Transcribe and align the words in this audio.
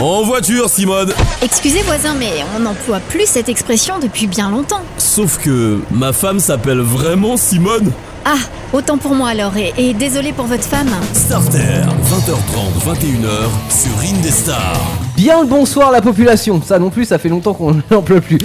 En 0.00 0.22
voiture, 0.22 0.68
Simone 0.70 1.12
Excusez 1.42 1.82
voisin, 1.82 2.14
mais 2.18 2.30
on 2.56 2.60
n'emploie 2.60 3.00
plus 3.00 3.26
cette 3.26 3.48
expression 3.50 3.98
depuis 3.98 4.26
bien 4.26 4.50
longtemps. 4.50 4.82
Sauf 4.96 5.38
que 5.38 5.78
ma 5.90 6.12
femme 6.14 6.40
s'appelle 6.40 6.80
vraiment 6.80 7.36
Simone 7.36 7.92
Ah, 8.24 8.38
autant 8.72 8.96
pour 8.96 9.14
moi 9.14 9.28
alors, 9.28 9.56
et, 9.58 9.74
et 9.76 9.92
désolé 9.92 10.32
pour 10.32 10.46
votre 10.46 10.64
femme. 10.64 10.90
Starter, 11.12 11.58
20h30, 11.58 12.96
21h, 12.96 13.70
sur 13.70 14.16
Indestar. 14.16 14.72
Bien 15.20 15.42
le 15.42 15.46
bonsoir 15.46 15.92
la 15.92 16.00
population, 16.00 16.62
ça 16.62 16.78
non 16.78 16.88
plus 16.88 17.04
ça 17.04 17.18
fait 17.18 17.28
longtemps 17.28 17.52
qu'on 17.52 17.74
n'en 17.90 18.00
peut 18.00 18.22
plus. 18.22 18.38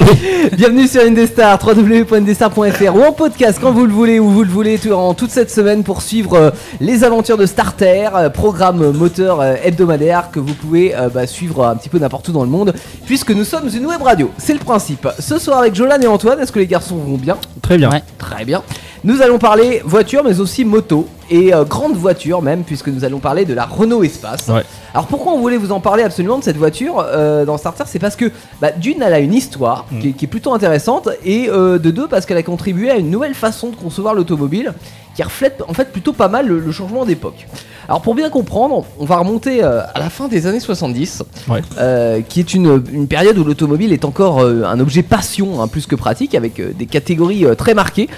Bienvenue 0.58 0.90
sur 0.90 1.04
Indestar, 1.04 1.58
www.indestar.fr 1.66 2.96
ou 2.98 3.02
en 3.02 3.14
podcast 3.14 3.60
quand 3.62 3.72
vous 3.72 3.86
le 3.86 3.94
voulez, 3.94 4.20
où 4.20 4.30
vous 4.30 4.44
le 4.44 4.50
voulez, 4.50 4.78
durant 4.78 5.14
toute 5.14 5.32
cette 5.32 5.50
semaine 5.50 5.86
pour 5.86 6.02
suivre 6.02 6.34
euh, 6.34 6.52
les 6.82 7.06
aventures 7.06 7.38
de 7.38 7.46
Starter, 7.46 8.10
euh, 8.14 8.30
programme 8.30 8.92
moteur 8.92 9.40
euh, 9.40 9.56
hebdomadaire 9.64 10.32
que 10.32 10.42
vous 10.42 10.54
pouvez 10.54 10.94
euh, 10.94 11.08
bah, 11.08 11.28
suivre 11.28 11.66
un 11.66 11.78
petit 11.78 11.88
peu 11.88 11.98
n'importe 11.98 12.28
où 12.28 12.34
dans 12.34 12.44
le 12.44 12.50
monde, 12.50 12.74
puisque 13.06 13.32
nous 13.32 13.46
sommes 13.46 13.70
une 13.74 13.86
web 13.86 14.02
radio, 14.02 14.30
c'est 14.38 14.52
le 14.52 14.60
principe. 14.60 15.08
Ce 15.18 15.40
soir 15.40 15.60
avec 15.60 15.76
Jolan 15.76 16.02
et 16.02 16.08
Antoine, 16.08 16.42
est-ce 16.42 16.52
que 16.52 16.60
les 16.60 16.68
garçons 16.68 16.98
vont 16.98 17.16
bien? 17.16 17.38
Très 17.62 17.78
bien. 17.78 17.90
Très 18.18 18.44
bien. 18.44 18.62
Nous 19.06 19.22
allons 19.22 19.38
parler 19.38 19.84
voiture, 19.86 20.24
mais 20.24 20.40
aussi 20.40 20.66
moto 20.66 21.08
et 21.30 21.54
euh, 21.54 21.64
grande 21.64 21.96
voiture 21.96 22.42
même, 22.42 22.64
puisque 22.64 22.88
nous 22.88 23.04
allons 23.06 23.20
parler 23.20 23.46
de 23.46 23.54
la 23.54 23.66
Renault 23.66 24.02
Espace. 24.04 24.48
Ouais. 24.48 24.64
Alors 24.96 25.06
pourquoi 25.06 25.34
on 25.34 25.40
voulait 25.40 25.58
vous 25.58 25.72
en 25.72 25.80
parler 25.80 26.02
absolument 26.02 26.40
de 26.40 26.44
cette 26.44 26.58
voiture 26.58 27.06
euh, 27.06 27.46
dans 27.46 27.58
Starter? 27.60 27.84
C'est 27.86 28.00
parce 28.00 28.16
que 28.16 28.32
bah, 28.62 28.72
d'une, 28.72 29.04
elle 29.04 29.14
a 29.14 29.20
une 29.20 29.34
histoire 29.36 29.86
Mm. 29.92 30.00
qui, 30.00 30.10
est- 30.10 30.12
qui 30.14 30.26
est 30.26 30.28
plutôt 30.28 30.54
intéressante, 30.56 31.08
et 31.24 31.50
euh, 31.50 31.78
de 31.78 31.92
deux, 31.92 32.08
parce 32.08 32.26
qu'elle 32.26 32.38
a 32.38 32.44
contribué 32.44 32.90
à 32.90 32.96
une 32.96 33.12
nouvelle 33.12 33.36
façon 33.36 33.70
de 33.70 33.76
concevoir 33.76 34.16
l'automobile 34.16 34.74
qui 35.16 35.24
reflète 35.24 35.64
en 35.68 35.74
fait 35.74 35.92
plutôt 35.92 36.14
pas 36.14 36.28
mal 36.28 36.48
le, 36.48 36.60
le 36.60 36.72
changement 36.72 37.06
d'époque. 37.06 37.48
Alors 37.88 38.02
pour 38.02 38.16
bien 38.16 38.30
comprendre, 38.32 38.84
on 39.00 39.06
va 39.06 39.18
remonter 39.18 39.64
euh, 39.64 39.82
à 39.94 40.00
la 40.00 40.10
fin 40.10 40.28
des 40.28 40.48
années 40.48 40.60
70, 40.60 41.22
Ouais. 41.48 41.62
euh, 41.78 42.22
qui 42.28 42.40
est 42.40 42.54
une, 42.56 42.84
une 42.92 43.08
période 43.08 43.38
où 43.38 43.44
l'automobile 43.44 43.94
est 43.94 44.06
encore 44.06 44.40
euh, 44.42 44.64
un 44.66 44.80
objet 44.80 45.04
passion 45.04 45.62
hein, 45.62 45.68
plus 45.68 45.86
que 45.86 45.96
pratique, 45.96 46.34
avec 46.34 46.60
des 46.76 46.86
catégories 46.88 47.46
très 47.58 47.74
marquées. 47.76 48.10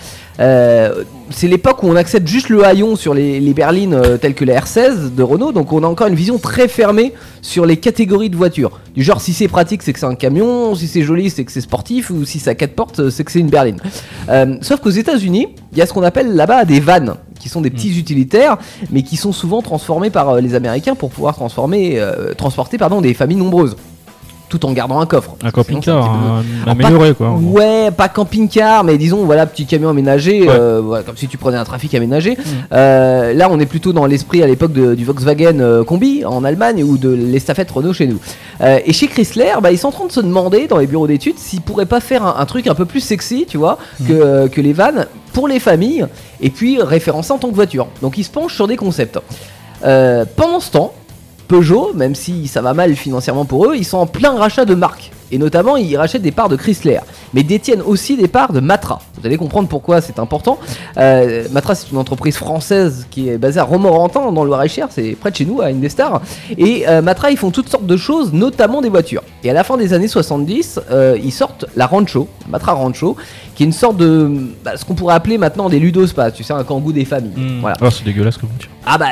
C'est 1.29 1.47
l'époque 1.49 1.83
où 1.83 1.87
on 1.87 1.95
accepte 1.97 2.25
juste 2.27 2.47
le 2.49 2.63
haillon 2.63 2.95
sur 2.95 3.13
les, 3.13 3.39
les 3.41 3.53
berlines 3.53 3.99
telles 4.21 4.33
que 4.35 4.45
la 4.45 4.61
R16 4.61 5.13
de 5.13 5.23
Renault, 5.23 5.51
donc 5.51 5.73
on 5.73 5.83
a 5.83 5.87
encore 5.87 6.07
une 6.07 6.15
vision 6.15 6.37
très 6.37 6.67
fermée 6.69 7.11
sur 7.41 7.65
les 7.65 7.75
catégories 7.77 8.29
de 8.29 8.37
voitures. 8.37 8.79
Du 8.95 9.03
genre, 9.03 9.19
si 9.19 9.33
c'est 9.33 9.47
pratique, 9.49 9.81
c'est 9.83 9.91
que 9.93 9.99
c'est 9.99 10.05
un 10.05 10.15
camion, 10.15 10.73
si 10.75 10.87
c'est 10.87 11.01
joli, 11.01 11.29
c'est 11.29 11.43
que 11.43 11.51
c'est 11.51 11.59
sportif, 11.61 12.11
ou 12.11 12.23
si 12.23 12.39
ça 12.39 12.51
a 12.51 12.55
quatre 12.55 12.75
portes, 12.75 13.09
c'est 13.09 13.23
que 13.25 13.31
c'est 13.31 13.39
une 13.39 13.49
berline. 13.49 13.77
Sauf 14.61 14.79
qu'aux 14.79 14.89
États-Unis, 14.89 15.47
il 15.73 15.77
y 15.77 15.81
a 15.81 15.85
ce 15.85 15.91
qu'on 15.93 16.03
appelle 16.03 16.33
là-bas 16.35 16.63
des 16.65 16.79
vannes, 16.87 17.15
qui 17.39 17.49
sont 17.49 17.61
des 17.61 17.69
petits 17.69 17.99
utilitaires, 17.99 18.57
mais 18.89 19.03
qui 19.03 19.17
sont 19.17 19.33
souvent 19.33 19.61
transformés 19.61 20.09
par 20.09 20.29
euh, 20.29 20.41
les 20.41 20.55
Américains 20.55 20.95
pour 20.95 21.09
pouvoir 21.11 21.35
transformer, 21.35 21.99
euh, 21.99 22.33
transporter 22.33 22.77
pardon, 22.77 23.01
des 23.01 23.13
familles 23.13 23.37
nombreuses, 23.37 23.75
tout 24.49 24.65
en 24.65 24.71
gardant 24.71 25.01
un 25.01 25.05
coffre. 25.05 25.35
Un 25.43 25.51
camping-car 25.51 26.09
peu- 26.65 26.71
amélioré 26.71 27.13
quoi. 27.13 27.27
en 27.31 27.37
gros. 27.37 27.57
Ouais, 27.59 27.91
pas 27.91 28.07
camping-car, 28.07 28.85
mais 28.85 28.97
disons, 28.97 29.25
voilà, 29.25 29.45
petit 29.45 29.65
camion 29.65 29.89
aménagé, 29.89 30.43
Ouais. 30.43 30.47
euh, 30.49 30.81
voilà, 30.81 31.03
comme 31.03 31.17
si 31.17 31.27
tu 31.27 31.37
prenais 31.37 31.57
un 31.57 31.65
trafic 31.65 31.93
aménagé. 31.95 32.37
Euh, 32.71 33.33
là, 33.33 33.49
on 33.51 33.59
est 33.59 33.65
plutôt 33.65 33.91
dans 33.91 34.05
l'esprit 34.05 34.41
à 34.41 34.47
l'époque 34.47 34.71
du 34.71 35.03
Volkswagen 35.03 35.59
euh, 35.59 35.83
Combi 35.83 36.23
en 36.23 36.45
Allemagne 36.45 36.81
ou 36.81 36.97
de 36.97 37.09
l'estafette 37.09 37.69
Renault 37.69 37.91
chez 37.91 38.07
nous. 38.07 38.19
Et 38.85 38.93
chez 38.93 39.07
Chrysler, 39.07 39.51
bah, 39.61 39.71
ils 39.73 39.77
sont 39.77 39.89
en 39.89 39.91
train 39.91 40.05
de 40.07 40.11
se 40.13 40.21
demander 40.21 40.67
dans 40.67 40.77
les 40.77 40.87
bureaux 40.87 41.07
d'études 41.07 41.37
s'ils 41.37 41.61
pourraient 41.61 41.85
pas 41.85 41.99
faire 41.99 42.23
un, 42.25 42.35
un 42.39 42.45
truc 42.45 42.67
un 42.67 42.73
peu 42.75 42.85
plus 42.85 43.01
sexy, 43.01 43.45
tu 43.49 43.57
vois, 43.57 43.77
que, 44.07 44.47
que 44.47 44.61
les 44.61 44.73
vannes 44.73 45.07
pour 45.37 45.47
les 45.47 45.59
familles 45.59 46.07
et 46.41 46.49
puis 46.49 46.81
référencé 46.81 47.31
en 47.31 47.37
tant 47.37 47.49
que 47.49 47.53
voiture. 47.53 47.89
Donc 48.01 48.17
ils 48.17 48.23
se 48.23 48.29
penchent 48.31 48.55
sur 48.55 48.67
des 48.67 48.75
concepts. 48.75 49.19
Euh, 49.85 50.25
pendant 50.35 50.59
ce 50.59 50.71
temps, 50.71 50.95
Peugeot, 51.47 51.93
même 51.93 52.15
si 52.15 52.47
ça 52.47 52.63
va 52.63 52.73
mal 52.73 52.95
financièrement 52.95 53.45
pour 53.45 53.67
eux, 53.67 53.75
ils 53.75 53.85
sont 53.85 53.99
en 53.99 54.07
plein 54.07 54.35
rachat 54.35 54.65
de 54.65 54.73
marques. 54.73 55.11
Et 55.31 55.37
notamment, 55.37 55.75
ils 55.77 55.95
rachètent 55.97 56.21
des 56.21 56.31
parts 56.31 56.49
de 56.49 56.55
Chrysler, 56.55 56.99
mais 57.33 57.43
détiennent 57.43 57.81
aussi 57.81 58.15
des 58.15 58.27
parts 58.27 58.53
de 58.53 58.59
Matra. 58.59 58.99
Vous 59.19 59.25
allez 59.25 59.37
comprendre 59.37 59.67
pourquoi 59.67 60.01
c'est 60.01 60.19
important. 60.19 60.57
Euh, 60.97 61.45
Matra, 61.51 61.75
c'est 61.75 61.91
une 61.91 61.97
entreprise 61.97 62.37
française 62.37 63.07
qui 63.09 63.29
est 63.29 63.37
basée 63.37 63.59
à 63.59 63.63
Romorantin, 63.63 64.31
dans 64.31 64.43
le 64.43 64.47
Loir-et-Cher, 64.47 64.87
c'est 64.89 65.11
près 65.19 65.31
de 65.31 65.35
chez 65.35 65.45
nous, 65.45 65.61
à 65.61 65.65
Indestar. 65.65 66.21
Et 66.57 66.87
euh, 66.87 67.01
Matra, 67.01 67.31
ils 67.31 67.37
font 67.37 67.51
toutes 67.51 67.69
sortes 67.69 67.85
de 67.85 67.97
choses, 67.97 68.31
notamment 68.33 68.81
des 68.81 68.89
voitures. 68.89 69.23
Et 69.43 69.49
à 69.49 69.53
la 69.53 69.63
fin 69.63 69.77
des 69.77 69.93
années 69.93 70.07
70, 70.07 70.79
euh, 70.91 71.17
ils 71.21 71.31
sortent 71.31 71.65
la 71.75 71.87
Rancho, 71.87 72.27
Matra 72.47 72.73
Rancho, 72.73 73.17
qui 73.55 73.63
est 73.63 73.65
une 73.65 73.73
sorte 73.73 73.97
de. 73.97 74.31
bah, 74.63 74.77
ce 74.77 74.85
qu'on 74.85 74.95
pourrait 74.95 75.15
appeler 75.15 75.37
maintenant 75.37 75.67
des 75.69 75.79
ludospas, 75.79 76.31
tu 76.31 76.43
sais, 76.43 76.53
un 76.53 76.63
kangou 76.63 76.93
des 76.93 77.05
familles. 77.05 77.33
Hmm. 77.35 77.61
Voilà. 77.61 77.75
Oh, 77.81 77.89
c'est 77.89 78.03
dégueulasse 78.03 78.37
comme 78.37 78.49
voiture. 78.49 78.69
Ah 78.85 78.97
bah. 78.97 79.07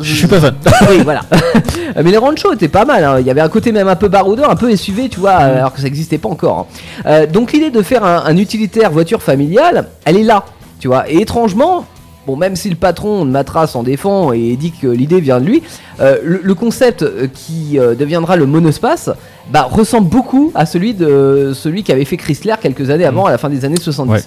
Je 0.00 0.14
suis 0.14 0.26
pas 0.26 0.40
fan. 0.40 0.54
oui, 0.90 1.00
voilà. 1.04 1.20
Mais 1.96 2.10
les 2.10 2.16
Rancho 2.16 2.52
étaient 2.52 2.68
pas 2.68 2.84
mal. 2.84 3.04
hein. 3.04 3.16
Il 3.20 3.26
y 3.26 3.30
avait 3.30 3.40
un 3.40 3.48
côté 3.48 3.72
même 3.72 3.88
un 3.88 3.96
peu 3.96 4.08
baroudeur, 4.08 4.50
un 4.50 4.56
peu 4.56 4.74
SUV, 4.74 5.08
tu 5.08 5.20
vois, 5.20 5.40
euh, 5.40 5.58
alors 5.58 5.72
que 5.72 5.78
ça 5.78 5.84
n'existait 5.84 6.18
pas 6.18 6.28
encore. 6.28 6.58
hein. 6.60 6.66
Euh, 7.06 7.26
donc 7.26 7.52
l'idée 7.52 7.70
de 7.70 7.82
faire 7.82 8.04
un, 8.04 8.22
un 8.24 8.36
utilitaire 8.36 8.90
voiture 8.90 9.22
familiale, 9.22 9.88
elle 10.04 10.16
est 10.16 10.22
là, 10.22 10.44
tu 10.80 10.88
vois. 10.88 11.10
Et 11.10 11.20
étrangement, 11.20 11.84
bon, 12.26 12.36
même 12.36 12.56
si 12.56 12.70
le 12.70 12.76
patron 12.76 13.24
de 13.24 13.30
Matra 13.30 13.66
s'en 13.66 13.82
défend 13.82 14.32
et 14.32 14.56
dit 14.56 14.72
que 14.72 14.86
l'idée 14.86 15.20
vient 15.20 15.40
de 15.40 15.44
lui, 15.46 15.62
euh, 16.00 16.18
le, 16.24 16.40
le 16.42 16.54
concept 16.54 17.02
euh, 17.02 17.26
qui 17.32 17.78
euh, 17.78 17.94
deviendra 17.94 18.36
le 18.36 18.46
monospace, 18.46 19.10
bah, 19.50 19.68
ressemble 19.70 20.08
beaucoup 20.08 20.52
à 20.54 20.64
celui 20.66 20.94
de 20.94 21.52
celui 21.54 21.82
qu'avait 21.82 22.04
fait 22.04 22.16
Chrysler 22.16 22.54
quelques 22.60 22.88
années 22.90 23.04
avant, 23.04 23.26
à 23.26 23.30
la 23.30 23.38
fin 23.38 23.50
des 23.50 23.64
années 23.64 23.78
70. 23.80 24.10
Ouais. 24.10 24.20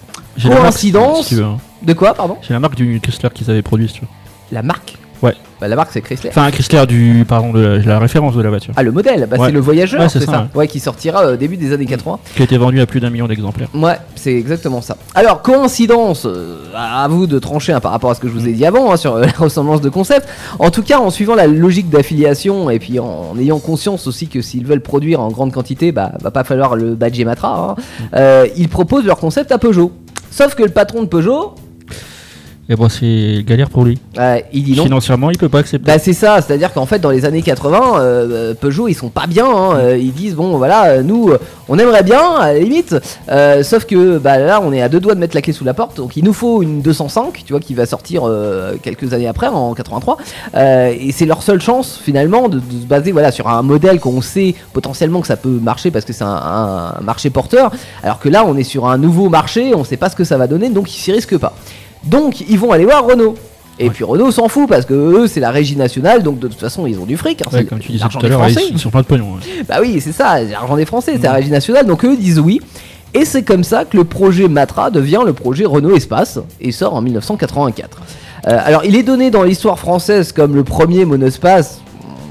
La 0.43 0.49
marque, 0.49 0.61
Coïncidence 0.63 1.27
si 1.27 1.41
hein. 1.41 1.57
De 1.81 1.93
quoi, 1.93 2.13
pardon? 2.13 2.37
J'ai 2.41 2.53
la 2.53 2.59
marque 2.59 2.75
du 2.75 2.99
Chrysler 3.01 3.29
qu'ils 3.33 3.49
avaient 3.49 3.61
produit, 3.61 3.87
si 3.87 3.95
tu 3.95 4.01
veux. 4.01 4.07
La 4.51 4.61
marque? 4.61 4.95
Ouais. 5.23 5.33
Bah, 5.61 5.67
la 5.69 5.75
marque 5.75 5.89
c'est 5.93 6.01
Chrysler. 6.01 6.29
Enfin, 6.29 6.43
un 6.43 6.51
Chrysler 6.51 6.85
du. 6.85 7.25
Pardon, 7.27 7.51
de 7.53 7.81
la, 7.85 7.97
référence 7.99 8.35
de 8.35 8.41
la 8.41 8.49
voiture. 8.49 8.73
Ah 8.75 8.83
le 8.83 8.91
modèle, 8.91 9.27
bah, 9.29 9.37
Ouais. 9.37 9.47
c'est 9.47 9.51
le 9.53 9.59
voyageur, 9.61 10.01
Ouais, 10.01 10.09
c'est 10.09 10.19
ça, 10.19 10.31
ça, 10.31 10.47
ouais. 10.53 10.67
qui 10.67 10.79
sortira 10.79 11.31
au 11.31 11.35
début 11.37 11.55
des 11.57 11.71
années 11.73 11.85
80. 11.85 12.19
Qui 12.35 12.41
a 12.41 12.45
été 12.45 12.57
vendu 12.57 12.81
à 12.81 12.85
plus 12.85 12.99
d'un 12.99 13.09
million 13.09 13.27
d'exemplaires. 13.27 13.69
Ouais, 13.73 13.97
c'est 14.15 14.33
exactement 14.33 14.81
ça. 14.81 14.97
Alors, 15.13 15.41
coïncidence, 15.41 16.25
euh, 16.25 16.57
à 16.75 17.07
vous 17.07 17.25
de 17.27 17.39
trancher 17.39 17.71
hein, 17.73 17.79
par 17.79 17.91
rapport 17.91 18.11
à 18.11 18.15
ce 18.15 18.19
que 18.19 18.27
je 18.27 18.33
vous 18.33 18.47
ai 18.47 18.51
dit 18.51 18.65
avant 18.65 18.91
hein, 18.91 18.97
sur 18.97 19.15
euh, 19.15 19.21
la 19.25 19.31
ressemblance 19.31 19.81
de 19.81 19.89
concept. 19.89 20.27
En 20.59 20.71
tout 20.71 20.83
cas, 20.83 20.99
en 20.99 21.09
suivant 21.09 21.35
la 21.35 21.47
logique 21.47 21.89
d'affiliation 21.89 22.69
et 22.69 22.79
puis 22.79 22.99
en 22.99 23.37
ayant 23.39 23.59
conscience 23.59 24.07
aussi 24.07 24.27
que 24.27 24.41
s'ils 24.41 24.65
veulent 24.65 24.81
produire 24.81 25.21
en 25.21 25.29
grande 25.29 25.51
quantité, 25.53 25.91
bah 25.91 26.11
va 26.21 26.31
pas 26.31 26.43
falloir 26.43 26.75
le 26.75 26.95
badger 26.95 27.25
Matra. 27.25 27.75
hein, 27.77 27.81
euh, 28.15 28.47
ils 28.57 28.69
proposent 28.69 29.05
leur 29.05 29.17
concept 29.17 29.51
à 29.51 29.57
Peugeot. 29.57 29.91
Sauf 30.31 30.53
que 30.55 30.63
le 30.63 30.69
patron 30.69 31.01
de 31.03 31.07
Peugeot, 31.07 31.55
Et 32.67 32.75
bon, 32.75 32.89
c'est 32.89 33.43
galère 33.45 33.69
pour 33.69 33.85
lui. 33.85 33.99
euh, 34.17 34.39
il 34.51 34.63
dit 34.63 34.75
non. 34.75 34.85
Financièrement, 34.85 35.29
il 35.29 35.37
peut 35.37 35.49
pas 35.49 35.59
accepter. 35.59 35.85
Bah 35.85 35.99
c'est 35.99 36.13
ça, 36.13 36.41
c'est-à-dire 36.41 36.73
qu'en 36.73 36.87
fait 36.87 36.97
dans 36.97 37.11
les 37.11 37.23
années 37.23 37.43
80, 37.43 37.99
euh, 37.99 38.53
Peugeot 38.55 38.87
ils 38.87 38.95
sont 38.95 39.09
pas 39.09 39.27
bien, 39.27 39.45
hein, 39.45 39.75
euh, 39.77 39.97
ils 39.97 40.11
disent 40.13 40.33
bon 40.33 40.57
voilà 40.57 40.85
euh, 40.85 41.03
nous 41.03 41.29
euh, 41.29 41.37
on 41.69 41.77
aimerait 41.77 42.01
bien 42.01 42.21
à 42.39 42.53
la 42.53 42.59
limite, 42.59 42.95
euh, 43.29 43.61
sauf 43.61 43.85
que 43.85 44.17
bah 44.17 44.39
là 44.39 44.61
on 44.63 44.73
est 44.73 44.81
à 44.81 44.89
deux 44.89 44.99
doigts 44.99 45.13
de 45.13 45.19
mettre 45.19 45.35
la 45.35 45.43
clé 45.43 45.53
sous 45.53 45.63
la 45.63 45.75
porte, 45.75 45.97
donc 45.97 46.17
il 46.17 46.23
nous 46.23 46.33
faut 46.33 46.63
une 46.63 46.81
205, 46.81 47.43
tu 47.45 47.53
vois 47.53 47.59
qui 47.59 47.75
va 47.75 47.85
sortir 47.85 48.23
euh, 48.25 48.77
quelques 48.81 49.13
années 49.13 49.27
après 49.27 49.45
en 49.47 49.75
83, 49.75 50.17
euh, 50.55 50.91
et 50.99 51.11
c'est 51.11 51.25
leur 51.27 51.43
seule 51.43 51.61
chance 51.61 51.99
finalement 52.03 52.49
de, 52.49 52.57
de 52.57 52.81
se 52.81 52.87
baser 52.87 53.11
voilà 53.11 53.31
sur 53.31 53.47
un 53.47 53.61
modèle 53.61 53.99
qu'on 53.99 54.21
sait 54.21 54.55
potentiellement 54.73 55.21
que 55.21 55.27
ça 55.27 55.37
peut 55.37 55.49
marcher 55.61 55.91
parce 55.91 56.03
que 56.05 56.13
c'est 56.13 56.23
un, 56.23 56.95
un 56.97 57.01
marché 57.01 57.29
porteur, 57.29 57.71
alors 58.01 58.17
que 58.17 58.27
là 58.29 58.43
on 58.43 58.57
est 58.57 58.63
sur 58.63 58.87
un 58.87 58.97
nouveau 58.97 59.29
marché, 59.29 59.75
on 59.75 59.83
sait 59.83 59.97
pas 59.97 60.09
ce 60.09 60.15
que 60.15 60.23
ça 60.23 60.37
va 60.39 60.47
donner, 60.47 60.69
donc 60.69 60.91
ils 60.91 60.99
s'y 60.99 61.11
risquent 61.11 61.37
pas. 61.37 61.53
Donc 62.05 62.41
ils 62.41 62.59
vont 62.59 62.71
aller 62.71 62.85
voir 62.85 63.05
Renault. 63.05 63.35
Et 63.77 63.85
Ouais. 63.85 63.89
puis 63.89 64.03
Renault 64.05 64.31
s'en 64.31 64.47
fout 64.47 64.69
parce 64.69 64.85
que 64.85 64.93
eux 64.93 65.27
c'est 65.27 65.41
la 65.41 65.51
régie 65.51 65.75
nationale 65.75 66.23
donc 66.23 66.39
de 66.39 66.47
toute 66.47 66.59
façon 66.59 66.87
ils 66.87 66.97
ont 66.99 67.05
du 67.05 67.17
fric. 67.17 67.41
hein, 67.41 67.49
Ouais, 67.51 67.65
comme 67.65 67.79
tu 67.79 67.91
disais 67.91 68.05
tout 68.09 68.19
à 68.25 68.27
l'heure, 68.29 68.47
ils 68.47 68.79
sont 68.79 68.89
plein 68.89 69.01
de 69.01 69.05
pognon. 69.05 69.33
ouais. 69.33 69.63
Bah 69.67 69.77
oui 69.81 69.99
c'est 69.99 70.13
ça, 70.13 70.41
l'argent 70.41 70.77
des 70.77 70.85
Français, 70.85 71.13
c'est 71.15 71.23
la 71.23 71.31
Mhm. 71.31 71.35
régie 71.35 71.51
nationale 71.51 71.85
donc 71.85 72.05
eux 72.05 72.15
disent 72.15 72.39
oui. 72.39 72.61
Et 73.13 73.23
c'est 73.25 73.43
comme 73.43 73.63
ça 73.63 73.85
que 73.85 73.95
le 73.97 74.03
projet 74.03 74.47
Matra 74.49 74.91
devient 74.91 75.21
le 75.25 75.33
projet 75.33 75.65
Renault 75.65 75.95
Espace 75.95 76.37
et 76.61 76.71
sort 76.71 76.93
en 76.95 77.01
1984. 77.01 77.97
Euh, 78.47 78.57
alors 78.63 78.83
il 78.85 78.95
est 78.95 79.03
donné 79.03 79.29
dans 79.31 79.43
l'histoire 79.43 79.79
française 79.79 80.31
comme 80.31 80.53
le 80.55 80.63
premier 80.63 81.03
monospace. 81.05 81.79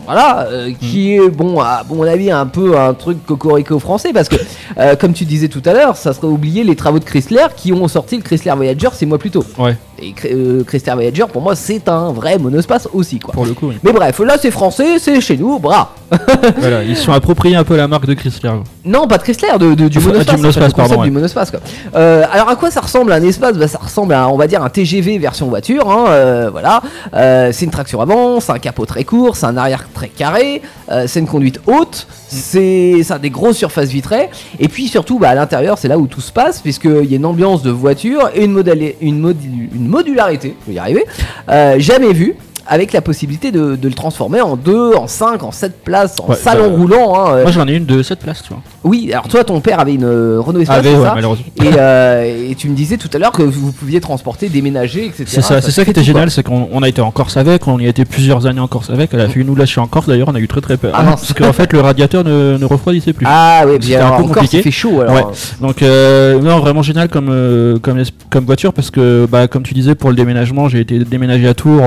Voilà, 0.04 0.47
euh, 0.50 0.72
qui 0.78 1.15
est 1.15 1.28
bon 1.31 1.60
à 1.60 1.82
mon 1.88 2.03
avis 2.03 2.31
un 2.31 2.47
peu 2.47 2.78
un 2.78 2.92
truc 2.95 3.24
cocorico 3.24 3.78
français 3.78 4.12
parce 4.12 4.28
que 4.28 4.36
euh, 4.78 4.97
comme 4.97 5.12
tu 5.15 5.24
disais 5.24 5.48
tout 5.48 5.62
à 5.65 5.72
l'heure, 5.72 5.97
ça 5.97 6.12
serait 6.12 6.27
oublier 6.27 6.62
les 6.62 6.77
travaux 6.77 6.98
de 6.98 7.04
Chrysler 7.04 7.47
qui 7.56 7.72
ont 7.72 7.89
sorti 7.89 8.16
le 8.16 8.22
Chrysler 8.22 8.53
Voyager 8.54 8.89
six 8.92 9.06
mois 9.06 9.18
plus 9.18 9.30
tôt. 9.30 9.45
Ouais, 9.59 9.77
Et 10.03 10.15
euh, 10.27 10.65
Chrysler 10.65 10.93
Voyager 10.95 11.25
pour 11.33 11.41
moi 11.43 11.55
c'est 11.55 11.89
un 11.89 12.13
vrai 12.13 12.39
monospace 12.39 12.89
aussi 12.93 13.19
quoi. 13.21 13.33
pour 13.33 13.47
le 13.47 13.53
coup, 13.55 13.69
oui. 13.69 13.79
Mais 13.83 13.93
bref, 13.93 14.19
là 14.21 14.37
c'est 14.41 14.51
français, 14.51 14.99
c'est 14.99 15.21
chez 15.21 15.37
nous, 15.37 15.59
bras. 15.59 15.95
voilà, 16.59 16.83
ils 16.83 16.97
se 16.97 17.05
sont 17.05 17.13
appropriés 17.13 17.57
un 17.57 17.65
peu 17.65 17.77
la 17.77 17.89
marque 17.89 18.07
de 18.07 18.15
Chrysler. 18.15 18.53
Non, 18.85 19.07
pas 19.07 19.19
de 19.19 19.23
Chrysler, 19.23 19.49
de, 19.59 19.75
de- 19.75 19.89
du 19.89 19.99
monospace. 20.01 20.35
du 20.35 20.41
monospace, 20.43 20.73
pardon, 20.75 20.97
ouais. 20.99 21.05
du 21.05 21.11
monospace, 21.11 21.51
quoi. 21.51 21.61
Euh, 21.97 22.25
alors 22.33 22.49
à 22.49 22.57
quoi 22.57 22.71
ça 22.71 22.81
ressemble 22.81 23.13
un 23.13 23.23
espace? 23.23 23.57
Bah, 23.57 23.69
Ça 23.69 23.79
ressemble 23.83 24.15
à, 24.15 24.29
on 24.29 24.37
va 24.37 24.47
dire, 24.47 24.63
un 24.63 24.69
TGV 24.69 25.19
version 25.19 25.49
voiture. 25.49 25.91
hein, 25.91 26.05
euh, 26.09 26.49
voilà. 26.51 26.83
Euh, 27.15 27.51
c'est 27.53 27.65
une 27.65 27.71
traction 27.71 28.01
avant, 28.01 28.41
c'est 28.41 28.53
un 28.53 28.59
capot 28.59 28.87
très 28.87 29.05
court, 29.05 29.37
c'est 29.37 29.47
un 29.47 29.57
arrière 29.57 29.85
très 29.95 30.09
carré, 30.09 30.61
c'est 31.07 31.21
une 31.21 31.27
conduite 31.29 31.61
haute, 31.67 32.07
c'est 32.34 33.03
ça 33.03 33.19
des 33.19 33.31
grosses 33.31 33.57
surfaces 33.57 33.89
vitrées. 33.89 34.28
Et 34.59 34.69
puis 34.69 34.89
surtout, 34.89 35.19
bah, 35.19 35.31
à 35.31 35.34
l'intérieur, 35.34 35.78
c'est 35.78 35.89
là 35.89 35.98
où 35.98 36.07
tout 36.07 36.21
se 36.21 36.33
passe, 36.33 36.60
puisqu'il 36.60 37.07
y 37.10 37.15
a 37.15 37.16
une 37.16 37.27
ambiance 37.27 37.63
de 37.63 37.71
voiture 37.71 38.31
et 38.34 38.45
une, 38.45 38.53
modali- 38.60 38.95
une, 39.01 39.21
modi- 39.21 39.69
une 39.75 39.89
modularité, 39.89 40.57
je 40.63 40.71
vais 40.71 40.77
y 40.77 40.78
arriver, 40.78 41.04
euh, 41.48 41.77
jamais 41.78 42.13
vue. 42.13 42.34
avec 42.66 42.92
la 42.95 43.03
possibilité 43.03 43.53
de, 43.53 43.77
de 43.77 43.89
le 43.89 43.95
transformer 43.95 44.41
en 44.41 44.57
2, 44.57 44.95
en 44.95 45.07
5, 45.07 45.42
en 45.42 45.53
7 45.53 45.83
places, 45.84 46.16
en 46.19 46.28
Ouais, 46.31 46.34
salon 46.36 46.71
bah, 46.71 46.77
roulant. 46.78 47.15
hein, 47.21 47.34
euh. 47.36 47.42
Moi 47.42 47.53
j'en 47.53 47.69
ai 47.69 47.75
une 47.75 47.84
de 47.84 48.03
7 48.03 48.19
places, 48.21 48.42
tu 48.42 48.48
vois. 48.54 48.63
Oui, 48.84 49.09
alors 49.13 49.28
toi, 49.28 49.42
ton 49.45 49.60
père 49.60 49.81
avait 49.81 49.95
une 49.95 50.04
euh, 50.04 50.39
Renault 50.41 50.60
Espace, 50.60 50.78
Avait, 50.78 50.91
c'est 50.91 50.97
ouais, 50.98 51.04
ça 51.07 51.15
malheureusement. 51.15 51.45
et, 51.63 51.69
euh, 51.78 52.51
et 52.51 52.54
tu 52.54 52.69
me 52.69 52.75
disais 52.77 52.97
tout 52.98 53.09
à 53.15 53.19
l'heure 53.19 53.33
que 53.33 53.42
vous 53.42 53.72
pouviez 53.72 54.01
transporter, 54.01 54.48
déménager, 54.51 55.07
etc. 55.07 55.25
C'est 55.27 55.41
ça, 55.42 55.60
c'est 55.63 55.71
ça 55.71 55.84
qui 55.84 55.91
était 55.91 56.01
tout, 56.01 56.07
génial, 56.07 56.31
c'est 56.31 56.42
qu'on 56.42 56.69
on 56.71 56.83
a 56.83 56.89
été 56.89 57.01
en 57.01 57.10
Corse 57.10 57.36
avec, 57.39 57.66
on 57.66 57.78
y 57.78 57.86
a 57.86 57.89
été 57.89 58.04
plusieurs 58.04 58.47
années 58.47 58.60
en 58.60 58.69
Corse 58.69 58.91
avec, 58.91 59.15
elle 59.15 59.21
a 59.22 59.28
fait 59.28 59.41
une 59.41 59.48
ou 59.48 59.54
lâcher 59.54 59.81
en 59.81 59.86
Corse 59.86 60.07
d'ailleurs, 60.07 60.28
on 60.28 60.34
a 60.34 60.39
eu 60.41 60.48
très 60.48 60.60
très 60.60 60.77
peur. 60.77 60.92
Ah, 60.95 61.03
parce 61.04 61.33
qu'en 61.33 61.53
fait 61.53 61.72
le 61.72 61.81
radiateur 61.81 62.25
ne, 62.25 62.59
ne 62.59 62.65
refroidissait 62.65 63.13
plus. 63.15 63.27
Ah 63.28 63.65
oui, 63.66 63.78
bien 63.78 64.04
un 64.07 64.09
peu 64.10 64.15
encore, 64.25 64.34
compliqué. 64.34 64.59
il 64.59 64.63
fait 64.63 64.71
chaud 64.71 65.01
alors. 65.01 65.15
Ouais. 65.15 65.22
Donc 65.60 65.83
euh, 65.83 66.39
non, 66.41 66.59
vraiment 66.60 66.83
génial 66.83 67.09
comme, 67.09 67.28
euh, 67.31 67.78
comme, 67.78 68.45
voiture 68.45 68.72
parce 68.72 68.91
que 68.91 69.27
bah, 69.31 69.48
comme 69.48 69.63
tu 69.63 69.75
disais 69.75 69.95
pour 69.95 70.10
le 70.10 70.16
déménagement, 70.16 70.69
j'ai 70.69 70.81
été 70.81 70.98
déménagé 70.98 71.48
à 71.48 71.54
Tours, 71.54 71.81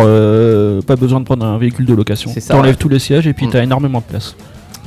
pas 0.85 0.95
besoin 0.95 1.19
de 1.19 1.25
prendre 1.25 1.45
un 1.45 1.57
véhicule 1.57 1.85
de 1.85 1.93
location. 1.93 2.31
C'est 2.33 2.39
ça, 2.39 2.53
T'enlèves 2.55 2.71
ouais. 2.71 2.77
tous 2.79 2.89
les 2.89 2.99
sièges 2.99 3.27
et 3.27 3.33
puis 3.33 3.47
Mm. 3.47 3.51
t'as 3.51 3.63
énormément 3.63 3.99
de 3.99 4.03
place. 4.05 4.35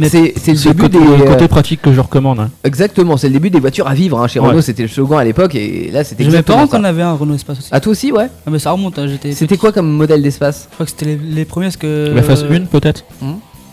Mais 0.00 0.08
c'est 0.08 0.32
c'est 0.37 0.52
le 0.55 0.58
début 0.58 0.82
côté, 0.82 0.99
des. 0.99 1.05
le 1.19 1.25
côté 1.25 1.44
euh, 1.44 1.49
pratique 1.49 1.82
que 1.82 1.93
je 1.93 2.00
recommande. 2.00 2.41
hein. 2.41 2.50
Exactement, 2.64 3.17
c'est 3.17 3.29
le 3.29 3.35
début 3.35 3.50
des 3.50 3.61
voitures 3.61 3.87
à 3.87 3.94
vivre. 3.94 4.19
hein. 4.20 4.26
Chez 4.26 4.41
Ouais. 4.41 4.49
Renault, 4.49 4.61
c'était 4.62 4.82
le 4.82 4.88
slogan 4.88 5.19
à 5.19 5.25
l'époque 5.25 5.55
et 5.55 5.91
là, 5.93 6.02
c'était 6.05 6.25
mes 6.25 6.43
parents 6.43 6.67
qu'on 6.67 6.82
avait 6.85 7.02
un 7.02 7.12
Renault 7.14 7.35
Espace 7.35 7.58
aussi. 7.58 7.69
Ah, 7.70 7.81
toi 7.81 7.93
aussi, 7.93 8.11
ouais 8.11 8.29
Ah, 8.47 8.50
mais 8.50 8.58
ça 8.58 8.73
remonte, 8.73 8.99
hein, 8.99 9.06
j'étais. 9.06 9.32
C'était 9.32 9.55
petit. 9.55 9.61
quoi 9.61 9.73
comme 9.73 9.91
modèle 9.91 10.23
d'espace? 10.23 10.67
Je 10.70 10.75
crois 10.75 10.87
que 10.87 10.91
c'était 10.93 11.05
les, 11.06 11.17
les 11.17 11.44
premiers 11.44 11.67
parce 11.67 11.76
que. 11.76 12.12
La 12.14 12.23
phase 12.23 12.44
euh, 12.44 12.56
1 12.56 12.61
peut-être? 12.67 13.05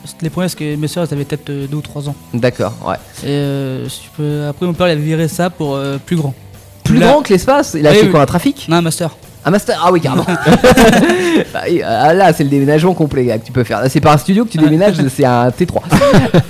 C'était 0.06 0.24
les 0.26 0.30
premiers 0.30 0.46
parce 0.46 0.56
que 0.56 0.76
mes 0.76 0.88
soeurs 0.88 1.06
elles 1.10 1.14
avaient 1.16 1.26
peut-être 1.26 1.52
2 1.70 1.76
ou 1.76 1.82
3 1.82 2.08
ans. 2.10 2.16
D'accord, 2.34 2.74
ouais. 2.88 2.96
Et 3.24 3.28
euh, 3.28 3.86
peux- 4.16 4.46
après 4.48 4.66
mon 4.66 4.74
père 4.74 4.88
il 4.88 4.92
avait 4.92 5.02
viré 5.02 5.28
ça 5.28 5.50
pour 5.50 5.76
euh, 5.76 5.98
plus 6.06 6.16
grand. 6.16 6.34
Plus 6.84 6.98
Là- 6.98 7.08
grand 7.12 7.22
que 7.24 7.34
l'espace? 7.34 7.76
Il 7.78 7.86
a 7.88 7.92
oui. 7.92 8.10
quoi 8.10 8.22
Un 8.22 8.26
trafic? 8.26 8.68
Non, 8.70 8.78
un 8.78 8.82
master. 8.82 9.16
Un 9.48 9.50
master 9.50 9.82
Ah 9.82 9.94
oui, 9.94 10.02
carrément. 10.02 10.26
Ah 11.54 11.62
oui, 11.70 11.82
ah, 11.84 12.14
là, 12.14 12.34
c'est 12.34 12.44
le 12.44 12.50
déménagement 12.50 12.94
complet 12.94 13.26
que 13.40 13.46
tu 13.46 13.52
peux 13.52 13.64
faire. 13.64 13.82
Là, 13.82 13.90
c'est 13.90 14.02
pas 14.02 14.14
un 14.14 14.18
studio 14.18 14.44
que 14.44 14.50
tu 14.50 14.58
déménages, 14.58 14.96
c'est 15.16 15.26
un 15.26 15.50
T3. 15.50 15.82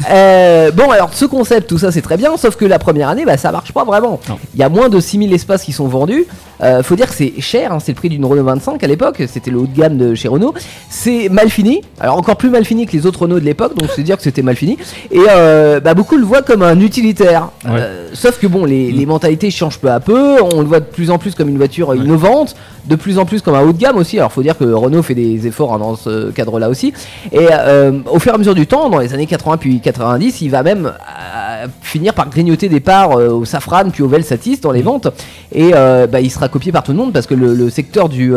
Euh, 0.09 0.71
bon, 0.71 0.89
alors, 0.89 1.13
ce 1.13 1.25
concept, 1.25 1.67
tout 1.67 1.77
ça, 1.77 1.91
c'est 1.91 2.01
très 2.01 2.17
bien, 2.17 2.35
sauf 2.37 2.55
que 2.55 2.65
la 2.65 2.79
première 2.79 3.09
année, 3.09 3.25
bah, 3.25 3.37
ça 3.37 3.51
marche 3.51 3.73
pas 3.73 3.83
vraiment. 3.83 4.19
Il 4.53 4.59
y 4.59 4.63
a 4.63 4.69
moins 4.69 4.89
de 4.89 4.99
6000 4.99 5.33
espaces 5.33 5.63
qui 5.63 5.73
sont 5.73 5.87
vendus. 5.87 6.25
Euh, 6.61 6.81
faut 6.81 6.95
dire 6.95 7.07
que 7.07 7.13
c'est 7.13 7.33
cher, 7.39 7.71
hein, 7.71 7.77
c'est 7.79 7.91
le 7.91 7.97
prix 7.97 8.09
d'une 8.09 8.25
Renault 8.25 8.43
25 8.43 8.83
à 8.83 8.87
l'époque, 8.87 9.21
c'était 9.27 9.51
le 9.51 9.59
haut 9.59 9.67
de 9.67 9.77
gamme 9.77 9.97
de 9.97 10.15
chez 10.15 10.27
Renault. 10.27 10.53
C'est 10.89 11.29
mal 11.29 11.49
fini, 11.49 11.81
alors 11.99 12.17
encore 12.17 12.37
plus 12.37 12.49
mal 12.49 12.65
fini 12.65 12.87
que 12.87 12.93
les 12.93 13.05
autres 13.05 13.21
Renault 13.23 13.39
de 13.39 13.45
l'époque, 13.45 13.77
donc 13.77 13.89
c'est 13.95 14.03
dire 14.03 14.17
que 14.17 14.23
c'était 14.23 14.41
mal 14.41 14.55
fini. 14.55 14.77
Et 15.11 15.19
euh, 15.29 15.79
bah, 15.79 15.93
beaucoup 15.93 16.17
le 16.17 16.25
voient 16.25 16.41
comme 16.41 16.63
un 16.63 16.79
utilitaire. 16.79 17.49
Ouais. 17.63 17.71
Euh, 17.79 18.09
sauf 18.13 18.39
que 18.39 18.47
bon, 18.47 18.65
les, 18.65 18.91
les 18.91 19.05
mentalités 19.05 19.51
changent 19.51 19.77
peu 19.77 19.91
à 19.91 19.99
peu, 19.99 20.41
on 20.41 20.61
le 20.61 20.67
voit 20.67 20.79
de 20.79 20.85
plus 20.85 21.11
en 21.11 21.19
plus 21.19 21.35
comme 21.35 21.49
une 21.49 21.57
voiture 21.57 21.93
innovante, 21.93 22.55
de 22.87 22.95
plus 22.95 23.19
en 23.19 23.25
plus 23.25 23.41
comme 23.41 23.55
un 23.55 23.61
haut 23.61 23.73
de 23.73 23.77
gamme 23.77 23.97
aussi. 23.97 24.17
Alors 24.17 24.31
faut 24.31 24.41
dire 24.41 24.57
que 24.57 24.63
Renault 24.63 25.03
fait 25.03 25.13
des 25.15 25.45
efforts 25.47 25.73
hein, 25.73 25.79
dans 25.79 25.95
ce 25.95 26.31
cadre-là 26.31 26.69
aussi. 26.69 26.93
Et 27.31 27.47
euh, 27.51 27.99
au 28.11 28.19
fur 28.19 28.31
et 28.31 28.35
à 28.35 28.37
mesure 28.37 28.55
du 28.55 28.67
temps, 28.67 28.89
dans 28.89 28.99
les 28.99 29.13
années 29.13 29.25
80 29.27 29.57
puis 29.57 29.79
90, 29.79 30.41
il 30.41 30.49
va 30.49 30.63
même 30.63 30.85
euh, 30.87 31.67
finir 31.81 32.13
par 32.13 32.29
grignoter 32.29 32.69
des 32.69 32.79
parts 32.79 33.17
euh, 33.17 33.29
au 33.29 33.45
Safran 33.45 33.89
puis 33.91 34.03
au 34.03 34.07
Velsatis 34.07 34.59
dans 34.61 34.71
les 34.71 34.81
ventes. 34.81 35.07
Et 35.53 35.71
bah, 35.71 36.19
il 36.21 36.29
sera 36.29 36.49
copié 36.49 36.71
par 36.71 36.83
tout 36.83 36.91
le 36.91 36.97
monde 36.97 37.13
parce 37.13 37.25
que 37.25 37.33
le, 37.33 37.53
le 37.55 37.69
secteur 37.69 38.09
du, 38.09 38.33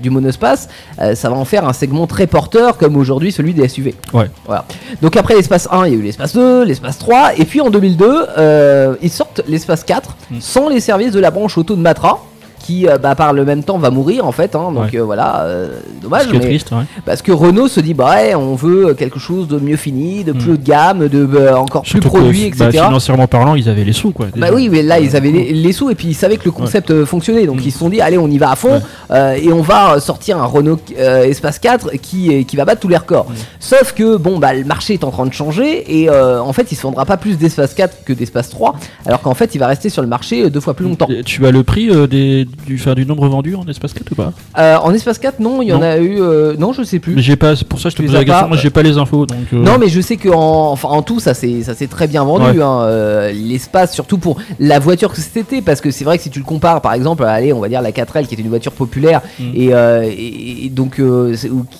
du 0.00 0.10
monospace, 0.10 0.68
ça 1.14 1.28
va 1.30 1.36
en 1.36 1.44
faire 1.44 1.68
un 1.68 1.72
segment 1.72 2.06
très 2.06 2.26
porteur 2.26 2.76
comme 2.76 2.96
aujourd'hui 2.96 3.30
celui 3.30 3.52
des 3.54 3.68
SUV. 3.68 3.94
Ouais. 4.12 4.30
Voilà. 4.46 4.64
Donc 5.02 5.16
après 5.16 5.34
l'espace 5.34 5.68
1, 5.70 5.86
il 5.86 5.92
y 5.92 5.96
a 5.96 5.98
eu 5.98 6.02
l'espace 6.02 6.34
2, 6.34 6.64
l'espace 6.64 6.98
3, 6.98 7.32
et 7.38 7.44
puis 7.44 7.60
en 7.60 7.70
2002, 7.70 8.26
euh, 8.38 8.94
ils 9.02 9.10
sortent 9.10 9.42
l'espace 9.48 9.84
4 9.84 10.16
Mm. 10.30 10.36
sans 10.40 10.68
les 10.68 10.80
services 10.80 11.12
de 11.12 11.20
la 11.20 11.30
branche 11.30 11.58
auto 11.58 11.76
de 11.76 11.80
Matra. 11.80 12.18
Qui 12.64 12.88
euh, 12.88 12.96
bah, 12.96 13.14
par 13.14 13.34
le 13.34 13.44
même 13.44 13.62
temps 13.62 13.76
va 13.76 13.90
mourir 13.90 14.26
en 14.26 14.32
fait, 14.32 14.56
hein, 14.56 14.72
donc 14.72 14.84
Ouais. 14.92 14.98
euh, 14.98 15.02
voilà, 15.04 15.42
euh, 15.42 15.68
dommage. 16.02 16.28
Mais- 16.32 16.40
triste, 16.40 16.70
ouais. 16.72 16.84
parce 17.04 17.20
que 17.20 17.30
Renault 17.30 17.68
se 17.68 17.78
dit 17.80 17.92
bah 17.92 18.08
ouais, 18.14 18.34
on 18.34 18.54
veut 18.54 18.94
quelque 18.94 19.18
chose 19.18 19.48
de 19.48 19.58
mieux 19.58 19.76
fini, 19.76 20.24
de 20.24 20.32
plus 20.32 20.48
Mm. 20.48 20.52
haut 20.52 20.56
de 20.56 20.64
gamme, 20.64 21.08
de 21.08 21.28
euh, 21.36 21.54
encore 21.56 21.82
plus 21.82 22.00
que, 22.00 22.06
produit, 22.08 22.50
bah, 22.58 22.68
etc. 22.68 22.84
financièrement 22.86 23.26
parlant, 23.26 23.54
ils 23.54 23.68
avaient 23.68 23.84
les 23.84 23.92
sous 23.92 24.12
quoi. 24.12 24.28
Bah 24.34 24.46
oui, 24.52 24.70
mais 24.70 24.82
là 24.82 24.98
ils 24.98 25.14
avaient 25.14 25.30
les, 25.30 25.52
les 25.52 25.72
sous 25.72 25.90
et 25.90 25.94
puis 25.94 26.08
ils 26.08 26.14
savaient 26.14 26.38
que 26.38 26.46
le 26.46 26.52
concept 26.52 26.90
euh, 26.90 27.04
fonctionnait, 27.04 27.44
donc 27.46 27.56
Mm. 27.60 27.64
ils 27.66 27.70
se 27.72 27.78
sont 27.80 27.88
dit 27.90 28.00
allez 28.00 28.16
on 28.16 28.28
y 28.28 28.38
va 28.38 28.52
à 28.52 28.56
fond 28.56 28.80
euh, 29.10 29.34
et 29.34 29.52
on 29.52 29.60
va 29.60 29.96
euh, 29.96 30.00
sortir 30.00 30.38
un 30.42 30.46
Renault 30.46 30.80
euh, 30.98 31.24
Espace 31.24 31.58
4 31.58 31.90
qui, 32.00 32.44
qui 32.46 32.56
va 32.56 32.64
battre 32.64 32.80
tous 32.80 32.88
les 32.88 32.96
records. 32.96 33.26
Mm. 33.28 33.34
Sauf 33.60 33.92
que 33.92 34.16
bon 34.16 34.38
bah 34.38 34.54
le 34.54 34.64
marché 34.64 34.94
est 34.94 35.04
en 35.04 35.10
train 35.10 35.26
de 35.26 35.32
changer 35.34 36.00
et 36.00 36.08
euh, 36.08 36.40
en 36.40 36.54
fait 36.54 36.72
il 36.72 36.76
se 36.76 36.82
vendra 36.82 37.04
pas 37.04 37.18
plus 37.18 37.36
d'Espace 37.36 37.74
4 37.74 38.04
que 38.06 38.14
d'Espace 38.14 38.48
3, 38.48 38.74
alors 39.04 39.20
qu'en 39.20 39.34
fait 39.34 39.54
il 39.54 39.58
va 39.58 39.66
rester 39.66 39.90
sur 39.90 40.00
le 40.00 40.08
marché 40.08 40.44
euh, 40.44 40.48
deux 40.50 40.60
fois 40.60 40.72
plus 40.72 40.86
longtemps. 40.86 41.08
Tu 41.26 41.44
as 41.46 41.50
le 41.50 41.62
prix 41.62 41.90
euh, 41.90 42.06
des, 42.06 42.46
du, 42.66 42.74
enfin, 42.76 42.94
du 42.94 43.04
nombre 43.06 43.28
vendu 43.28 43.54
en 43.54 43.64
espace 43.66 43.92
4 43.92 44.12
ou 44.12 44.14
pas 44.14 44.32
Euh, 44.58 44.76
en 44.76 44.92
Espace 44.94 45.18
4 45.18 45.40
non, 45.40 45.62
il 45.62 45.68
y 45.68 45.72
en 45.72 45.82
a 45.82 45.98
eu 45.98 46.20
euh, 46.20 46.54
non 46.58 46.72
je 46.72 46.82
sais 46.82 46.98
plus. 46.98 47.14
Mais 47.14 47.22
j'ai 47.22 47.36
pas, 47.36 47.54
pour 47.68 47.80
ça 47.80 47.88
je 47.88 47.96
te 47.96 48.02
pose 48.02 48.12
la 48.12 48.24
question. 48.24 48.42
pas 48.42 48.48
Moi, 48.48 48.56
j'ai 48.56 48.70
pas 48.70 48.82
les 48.82 48.96
infos. 48.98 49.26
Donc, 49.26 49.38
euh, 49.52 49.56
Non 49.62 49.78
mais 49.78 49.88
je 49.88 50.00
sais 50.00 50.16
que 50.16 50.28
en, 50.28 50.70
enfin, 50.72 50.88
en 50.88 51.02
tout 51.02 51.20
ça 51.20 51.34
s'est 51.34 51.62
très 51.90 52.06
bien 52.06 52.24
vendu 52.24 52.44
Ouais. 52.44 52.62
hein, 52.62 52.82
euh, 52.82 53.32
l'espace 53.32 53.92
surtout 53.94 54.18
pour 54.18 54.36
la 54.60 54.78
voiture 54.78 55.12
que 55.12 55.20
c'était 55.20 55.62
parce 55.62 55.80
que 55.80 55.90
c'est 55.90 56.04
vrai 56.04 56.16
que 56.18 56.22
si 56.24 56.30
tu 56.30 56.38
le 56.38 56.44
compares 56.44 56.80
par 56.80 56.92
exemple 56.94 57.24
à 57.24 57.30
allez 57.30 57.52
on 57.52 57.60
va 57.60 57.68
dire 57.68 57.82
la 57.82 57.90
4L 57.92 58.26
qui 58.26 58.34
était 58.34 58.42
une 58.42 58.48
voiture 58.48 58.72
populaire 58.72 59.20
Mm. 59.38 59.42
et, 59.54 59.74
euh, 59.74 60.02
et- 60.04 60.66
et 60.66 60.68
donc 60.70 61.00
euh, 61.00 61.34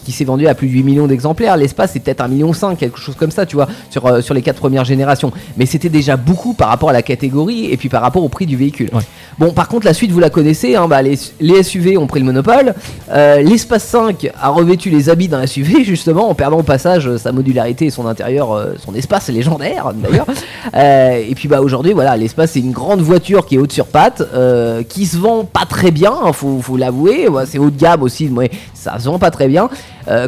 qui 0.04 0.12
s'est 0.12 0.24
vendue 0.24 0.46
à 0.46 0.54
plus 0.54 0.66
de 0.68 0.72
8 0.72 0.82
millions 0.82 1.06
d'exemplaires 1.06 1.56
l'espace 1.56 1.90
c'est 1.92 2.00
peut-être 2.00 2.20
1 2.20 2.28
million 2.28 2.52
5 2.52 2.78
quelque 2.78 2.98
chose 2.98 3.14
comme 3.16 3.30
ça 3.30 3.46
tu 3.46 3.56
vois 3.56 3.68
sur 3.90 4.06
euh, 4.06 4.20
sur 4.20 4.34
les 4.34 4.42
quatre 4.42 4.58
premières 4.58 4.84
générations 4.84 5.32
mais 5.56 5.66
c'était 5.66 5.88
déjà 5.88 6.16
beaucoup 6.16 6.54
par 6.54 6.68
rapport 6.68 6.90
à 6.90 6.92
la 6.92 7.02
catégorie 7.02 7.66
et 7.70 7.76
puis 7.76 7.88
par 7.88 8.02
rapport 8.02 8.22
au 8.24 8.28
prix 8.28 8.46
du 8.46 8.56
véhicule. 8.56 8.90
Ouais. 8.92 9.02
Bon 9.38 9.50
par 9.52 9.68
contre 9.68 9.84
la 9.86 9.94
suite 9.94 10.10
vous 10.10 10.20
la 10.20 10.30
connaissez 10.30 10.63
hein, 10.76 10.88
bah, 10.88 11.02
les, 11.02 11.18
les 11.40 11.62
SUV 11.62 11.96
ont 11.98 12.06
pris 12.06 12.20
le 12.20 12.26
monopole 12.26 12.74
euh, 13.12 13.42
l'espace 13.42 13.84
5 13.84 14.30
a 14.40 14.48
revêtu 14.48 14.88
les 14.90 15.08
habits 15.10 15.28
d'un 15.28 15.46
SUV 15.46 15.84
justement 15.84 16.28
en 16.30 16.34
perdant 16.34 16.58
au 16.58 16.62
passage 16.62 17.06
euh, 17.06 17.18
sa 17.18 17.32
modularité 17.32 17.86
et 17.86 17.90
son 17.90 18.06
intérieur, 18.06 18.52
euh, 18.52 18.74
son 18.84 18.94
espace 18.94 19.28
légendaire 19.28 19.92
d'ailleurs. 19.94 20.26
Euh, 20.74 21.22
et 21.28 21.34
puis 21.34 21.46
bah 21.46 21.60
aujourd'hui 21.60 21.92
voilà 21.92 22.16
l'espace 22.16 22.52
c'est 22.52 22.60
une 22.60 22.72
grande 22.72 23.00
voiture 23.00 23.44
qui 23.46 23.56
est 23.56 23.58
haute 23.58 23.70
sur 23.72 23.86
pattes, 23.86 24.22
qui 24.88 25.04
se 25.06 25.18
vend 25.18 25.44
pas 25.44 25.66
très 25.68 25.90
bien, 25.90 26.12
hein, 26.24 26.32
faut, 26.32 26.58
faut 26.62 26.76
l'avouer. 26.78 27.28
Ouais, 27.28 27.44
c'est 27.46 27.58
haut 27.58 27.70
de 27.70 27.78
gamme 27.78 28.02
aussi, 28.02 28.28
mais 28.28 28.50
ça 28.72 28.98
se 28.98 29.04
vend 29.04 29.18
pas 29.18 29.30
très 29.30 29.46
bien. 29.46 29.68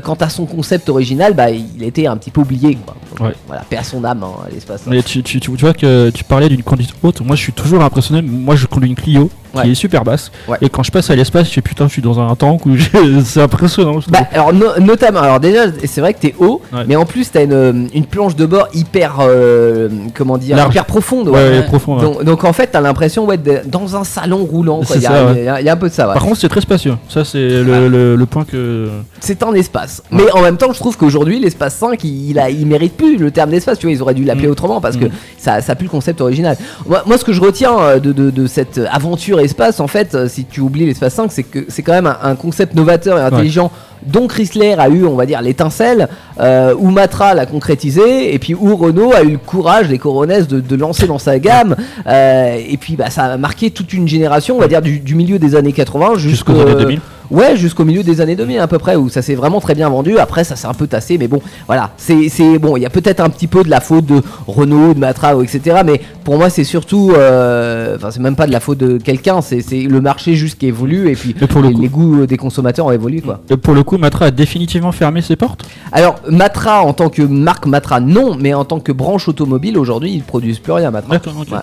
Quant 0.04 0.14
à 0.20 0.28
son 0.28 0.44
concept 0.46 0.88
original, 0.88 1.34
bah 1.34 1.50
il 1.50 1.82
était 1.82 2.06
un 2.06 2.16
petit 2.16 2.30
peu 2.30 2.42
oublié. 2.42 2.76
Quoi. 2.84 2.94
Donc, 3.10 3.28
Ouais. 3.28 3.34
Voilà, 3.46 3.62
paix 3.68 3.76
à 3.78 3.82
son 3.82 4.04
âme 4.04 4.22
hein, 4.22 4.46
l'espace. 4.52 4.82
Mais 4.86 5.02
tu- 5.02 5.22
tu 5.22 5.40
vois 5.56 5.72
que 5.72 6.10
tu 6.10 6.22
parlais 6.24 6.48
d'une 6.50 6.62
conduite 6.62 6.90
haute. 7.02 7.20
Moi, 7.22 7.34
je 7.36 7.40
suis 7.42 7.52
toujours 7.52 7.82
impressionné. 7.82 8.20
Moi, 8.22 8.56
je 8.56 8.66
conduis 8.66 8.90
une 8.90 8.94
Clio 8.96 9.30
Ouais. 9.56 9.62
qui 9.64 9.70
est 9.72 9.74
super 9.74 10.04
basse. 10.04 10.30
Ouais. 10.48 10.58
Et 10.60 10.68
quand 10.68 10.82
je 10.82 10.90
passe 10.90 11.10
à 11.10 11.16
l'espace, 11.16 11.48
je 11.48 11.52
fais 11.54 11.60
putain, 11.62 11.86
je 11.88 11.92
suis 11.92 12.02
dans 12.02 12.20
un 12.20 12.34
tank 12.36 12.66
où 12.66 12.76
j'ai- 12.76 12.90
c'est 13.24 13.40
impressionnant. 13.42 13.98
Bah, 14.08 14.20
alors 14.32 14.52
no- 14.52 14.78
notamment, 14.80 15.20
alors 15.20 15.40
déjà 15.40 15.62
c'est 15.84 16.00
vrai 16.00 16.14
que 16.14 16.20
t'es 16.20 16.34
haut, 16.38 16.60
Ouais. 16.72 16.84
mais 16.86 16.96
en 16.96 17.04
plus 17.04 17.30
t'as 17.30 17.44
une, 17.44 17.88
une 17.94 18.06
planche 18.06 18.36
de 18.36 18.46
bord 18.46 18.68
hyper, 18.74 19.16
euh, 19.20 19.88
comment 20.14 20.38
dire, 20.38 20.56
Large. 20.56 20.72
hyper 20.74 20.84
profonde. 20.84 21.30
profond. 21.66 21.96
Donc, 21.98 22.24
donc 22.24 22.44
en 22.44 22.52
fait 22.52 22.68
t'as 22.68 22.80
l'impression 22.80 23.24
ouais, 23.26 23.36
d'être 23.38 23.68
dans 23.70 23.96
un 23.96 24.04
salon 24.04 24.44
roulant. 24.44 24.80
Il 24.94 25.00
y, 25.00 25.04
y 25.04 25.06
a- 25.06 25.60
y 25.60 25.68
a 25.68 25.72
un 25.72 25.76
peu 25.76 25.88
de 25.88 25.94
ça. 25.94 26.06
Par 26.06 26.22
contre, 26.22 26.36
c'est 26.38 26.48
très 26.48 26.60
spacieux. 26.60 26.94
Ça, 27.08 27.24
c'est 27.24 27.38
le, 27.38 27.62
Voilà. 27.64 27.88
le, 27.88 28.16
le 28.16 28.26
point 28.26 28.44
que. 28.44 28.88
C'est 29.20 29.42
un 29.42 29.52
espace. 29.54 30.02
Mais 30.10 30.30
en 30.32 30.42
même 30.42 30.56
temps 30.56 30.72
je 30.72 30.78
trouve 30.78 30.96
qu'aujourd'hui 30.96 31.38
l'espace 31.40 31.74
5 31.76 32.02
il, 32.04 32.30
il 32.30 32.38
a, 32.38 32.50
il 32.50 32.66
mérite 32.66 32.96
plus 32.96 33.16
le 33.16 33.30
terme 33.30 33.50
d'espace. 33.50 33.78
Tu 33.78 33.86
vois 33.86 33.92
ils 33.94 34.02
auraient 34.02 34.14
dû 34.14 34.24
l'appeler 34.24 34.48
Mm. 34.48 34.50
autrement 34.52 34.80
parce 34.80 34.96
que 34.96 35.06
Mm. 35.06 35.10
ça, 35.38 35.60
ça 35.60 35.74
pue 35.74 35.84
le 35.84 35.90
concept 35.90 36.20
original. 36.20 36.56
Moi, 36.86 37.02
moi, 37.06 37.18
ce 37.18 37.24
que 37.24 37.32
je 37.32 37.40
retiens 37.40 37.78
euh, 37.78 37.98
de, 37.98 38.12
de- 38.12 38.30
de 38.30 38.46
cette 38.46 38.80
aventure 38.90 39.38
espace 39.46 39.80
en 39.80 39.86
fait, 39.88 40.14
euh, 40.14 40.28
si 40.28 40.44
tu 40.44 40.60
oublies 40.60 40.84
l'espace 40.86 41.14
5, 41.14 41.32
c'est 41.32 41.42
que 41.42 41.64
c'est 41.68 41.82
quand 41.82 41.92
même 41.94 42.06
un, 42.06 42.18
un 42.22 42.34
concept 42.36 42.74
novateur 42.74 43.16
et 43.18 43.22
intelligent. 43.22 43.70
dont 44.06 44.26
Chrysler 44.28 44.74
a 44.78 44.88
eu, 44.88 45.04
on 45.06 45.16
va 45.16 45.24
dire, 45.26 45.40
l'étincelle, 45.42 46.08
euh, 46.38 46.74
où 46.78 46.90
Matra 46.90 47.34
l'a 47.34 47.46
concrétisé, 47.46 48.34
et 48.34 48.38
puis 48.38 48.54
où 48.54 48.76
Renault 48.76 49.12
a 49.14 49.22
eu 49.22 49.30
le 49.32 49.38
courage, 49.38 49.88
les 49.88 49.98
coronesses, 49.98 50.46
de, 50.46 50.60
de 50.60 50.76
lancer 50.76 51.06
dans 51.06 51.18
sa 51.18 51.38
gamme. 51.38 51.74
Euh, 52.06 52.56
et 52.68 52.76
puis 52.76 52.94
bah, 52.94 53.10
ça 53.10 53.24
a 53.24 53.36
marqué 53.38 53.70
toute 53.70 53.92
une 53.94 54.06
génération, 54.06 54.56
on 54.56 54.60
va 54.60 54.68
dire, 54.68 54.82
du, 54.82 55.00
du 55.00 55.14
milieu 55.14 55.38
des 55.38 55.54
années 55.56 55.72
80 55.72 56.16
Jusqu'aux 56.18 56.52
jusqu'au- 56.54 56.60
années 56.68 56.80
2000. 56.80 57.00
Ouais, 57.30 57.56
jusqu'au 57.56 57.84
milieu 57.84 58.02
des 58.02 58.20
années 58.20 58.36
2000 58.36 58.58
à 58.58 58.66
peu 58.66 58.78
près, 58.78 58.96
où 58.96 59.08
ça 59.08 59.22
s'est 59.22 59.34
vraiment 59.34 59.60
très 59.60 59.74
bien 59.74 59.88
vendu. 59.88 60.18
Après, 60.18 60.44
ça 60.44 60.56
s'est 60.56 60.66
un 60.66 60.74
peu 60.74 60.86
tassé, 60.86 61.18
mais 61.18 61.28
bon, 61.28 61.40
voilà. 61.66 61.90
C'est, 61.96 62.58
bon, 62.58 62.76
il 62.76 62.82
y 62.82 62.86
a 62.86 62.90
peut-être 62.90 63.20
un 63.20 63.28
petit 63.30 63.46
peu 63.46 63.62
de 63.64 63.70
la 63.70 63.80
faute 63.80 64.06
de 64.06 64.22
Renault, 64.46 64.94
de 64.94 64.98
Matra, 64.98 65.34
etc. 65.42 65.80
Mais 65.84 66.00
pour 66.24 66.36
moi, 66.38 66.50
c'est 66.50 66.64
surtout, 66.64 67.12
euh, 67.16 67.96
enfin, 67.96 68.10
c'est 68.10 68.20
même 68.20 68.36
pas 68.36 68.46
de 68.46 68.52
la 68.52 68.60
faute 68.60 68.78
de 68.78 68.98
quelqu'un. 68.98 69.40
C'est, 69.40 69.62
le 69.70 70.00
marché 70.00 70.34
juste 70.34 70.58
qui 70.58 70.66
évolue, 70.66 71.08
et 71.10 71.14
puis 71.14 71.34
Et 71.40 71.46
pour 71.46 71.62
le 71.62 71.68
les, 71.68 71.74
coup- 71.74 71.80
les 71.82 71.88
goûts 71.88 72.26
des 72.26 72.36
consommateurs 72.36 72.86
ont 72.86 72.92
évolué, 72.92 73.20
quoi. 73.20 73.40
Et 73.50 73.56
pour 73.56 73.74
le 73.74 73.82
coup, 73.82 73.98
Matra 73.98 74.26
a 74.26 74.30
définitivement 74.30 74.92
fermé 74.92 75.22
ses 75.22 75.36
portes? 75.36 75.64
Alors, 75.92 76.16
Matra 76.30 76.82
en 76.82 76.92
tant 76.92 77.08
que 77.08 77.22
marque 77.22 77.66
Matra, 77.66 78.00
non, 78.00 78.36
mais 78.38 78.54
en 78.54 78.64
tant 78.64 78.80
que 78.80 78.92
branche 78.92 79.28
automobile, 79.28 79.78
aujourd'hui, 79.78 80.12
ils 80.12 80.22
produisent 80.22 80.58
plus 80.58 80.72
rien, 80.72 80.90
Matra. 80.90 81.10
Ouais. 81.56 81.58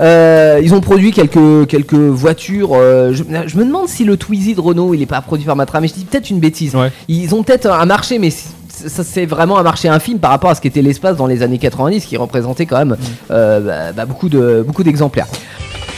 Euh, 0.00 0.60
ils 0.62 0.74
ont 0.74 0.80
produit 0.80 1.10
quelques, 1.12 1.66
quelques 1.66 1.94
voitures. 1.94 2.70
euh, 2.74 3.12
je, 3.12 3.24
je 3.46 3.56
me 3.56 3.64
demande 3.64 3.88
si 3.88 4.04
le 4.04 4.16
Twizy 4.16 4.54
de 4.54 4.60
Renault 4.60 4.94
il 4.94 5.02
est 5.02 5.06
pas 5.06 5.20
produit 5.20 5.44
par 5.46 5.56
Matra, 5.56 5.80
mais 5.80 5.88
je 5.88 5.94
dis 5.94 6.04
peut-être 6.04 6.30
une 6.30 6.38
bêtise. 6.40 6.74
Ouais. 6.74 6.92
Ils 7.08 7.34
ont 7.34 7.42
peut-être 7.42 7.66
un 7.70 7.84
marché, 7.86 8.18
mais 8.18 8.30
c- 8.30 8.48
ça 8.68 9.02
c'est 9.02 9.26
vraiment 9.26 9.58
un 9.58 9.62
marché 9.64 9.88
infime 9.88 10.18
par 10.20 10.30
rapport 10.30 10.50
à 10.50 10.54
ce 10.54 10.60
qu'était 10.60 10.82
l'espace 10.82 11.16
dans 11.16 11.26
les 11.26 11.42
années 11.42 11.58
90, 11.58 12.04
qui 12.04 12.16
représentait 12.16 12.64
quand 12.66 12.78
même 12.78 12.96
euh, 13.32 13.60
bah, 13.60 13.92
bah, 13.96 14.04
beaucoup 14.06 14.28
de 14.28 14.62
beaucoup 14.66 14.84
d'exemplaires. 14.84 15.26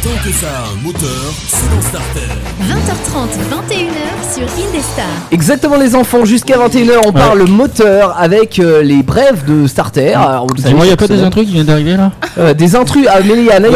Tant 0.02 0.09
que 0.25 0.33
ça 0.33 0.47
a 0.47 0.73
un 0.73 0.83
moteur, 0.83 1.09
c'est 1.47 1.69
dans 1.75 1.83
Starter. 1.83 2.33
20h30, 2.62 3.28
21h 3.50 4.35
sur 4.35 4.42
Indestar. 4.64 5.04
Exactement 5.30 5.76
les 5.76 5.95
enfants, 5.95 6.25
jusqu'à 6.25 6.57
21h 6.57 7.00
on 7.07 7.12
parle 7.12 7.42
moteur 7.47 8.16
avec 8.19 8.59
euh, 8.59 8.83
les 8.83 9.02
brèves 9.02 9.45
de 9.45 9.66
Starter. 9.66 10.14
Dis-moi, 10.54 10.87
y 10.87 10.88
a 10.88 10.92
chaque 10.92 11.00
pas 11.00 11.09
des 11.09 11.23
intrus 11.23 11.47
qui 11.47 11.52
viennent 11.52 11.66
d'arriver 11.66 11.97
là 11.99 12.12
Euh, 12.38 12.54
des 12.54 12.76
intrus, 12.76 13.07
Amélie 13.09 13.49
et 13.49 13.52
Anaïs. 13.52 13.75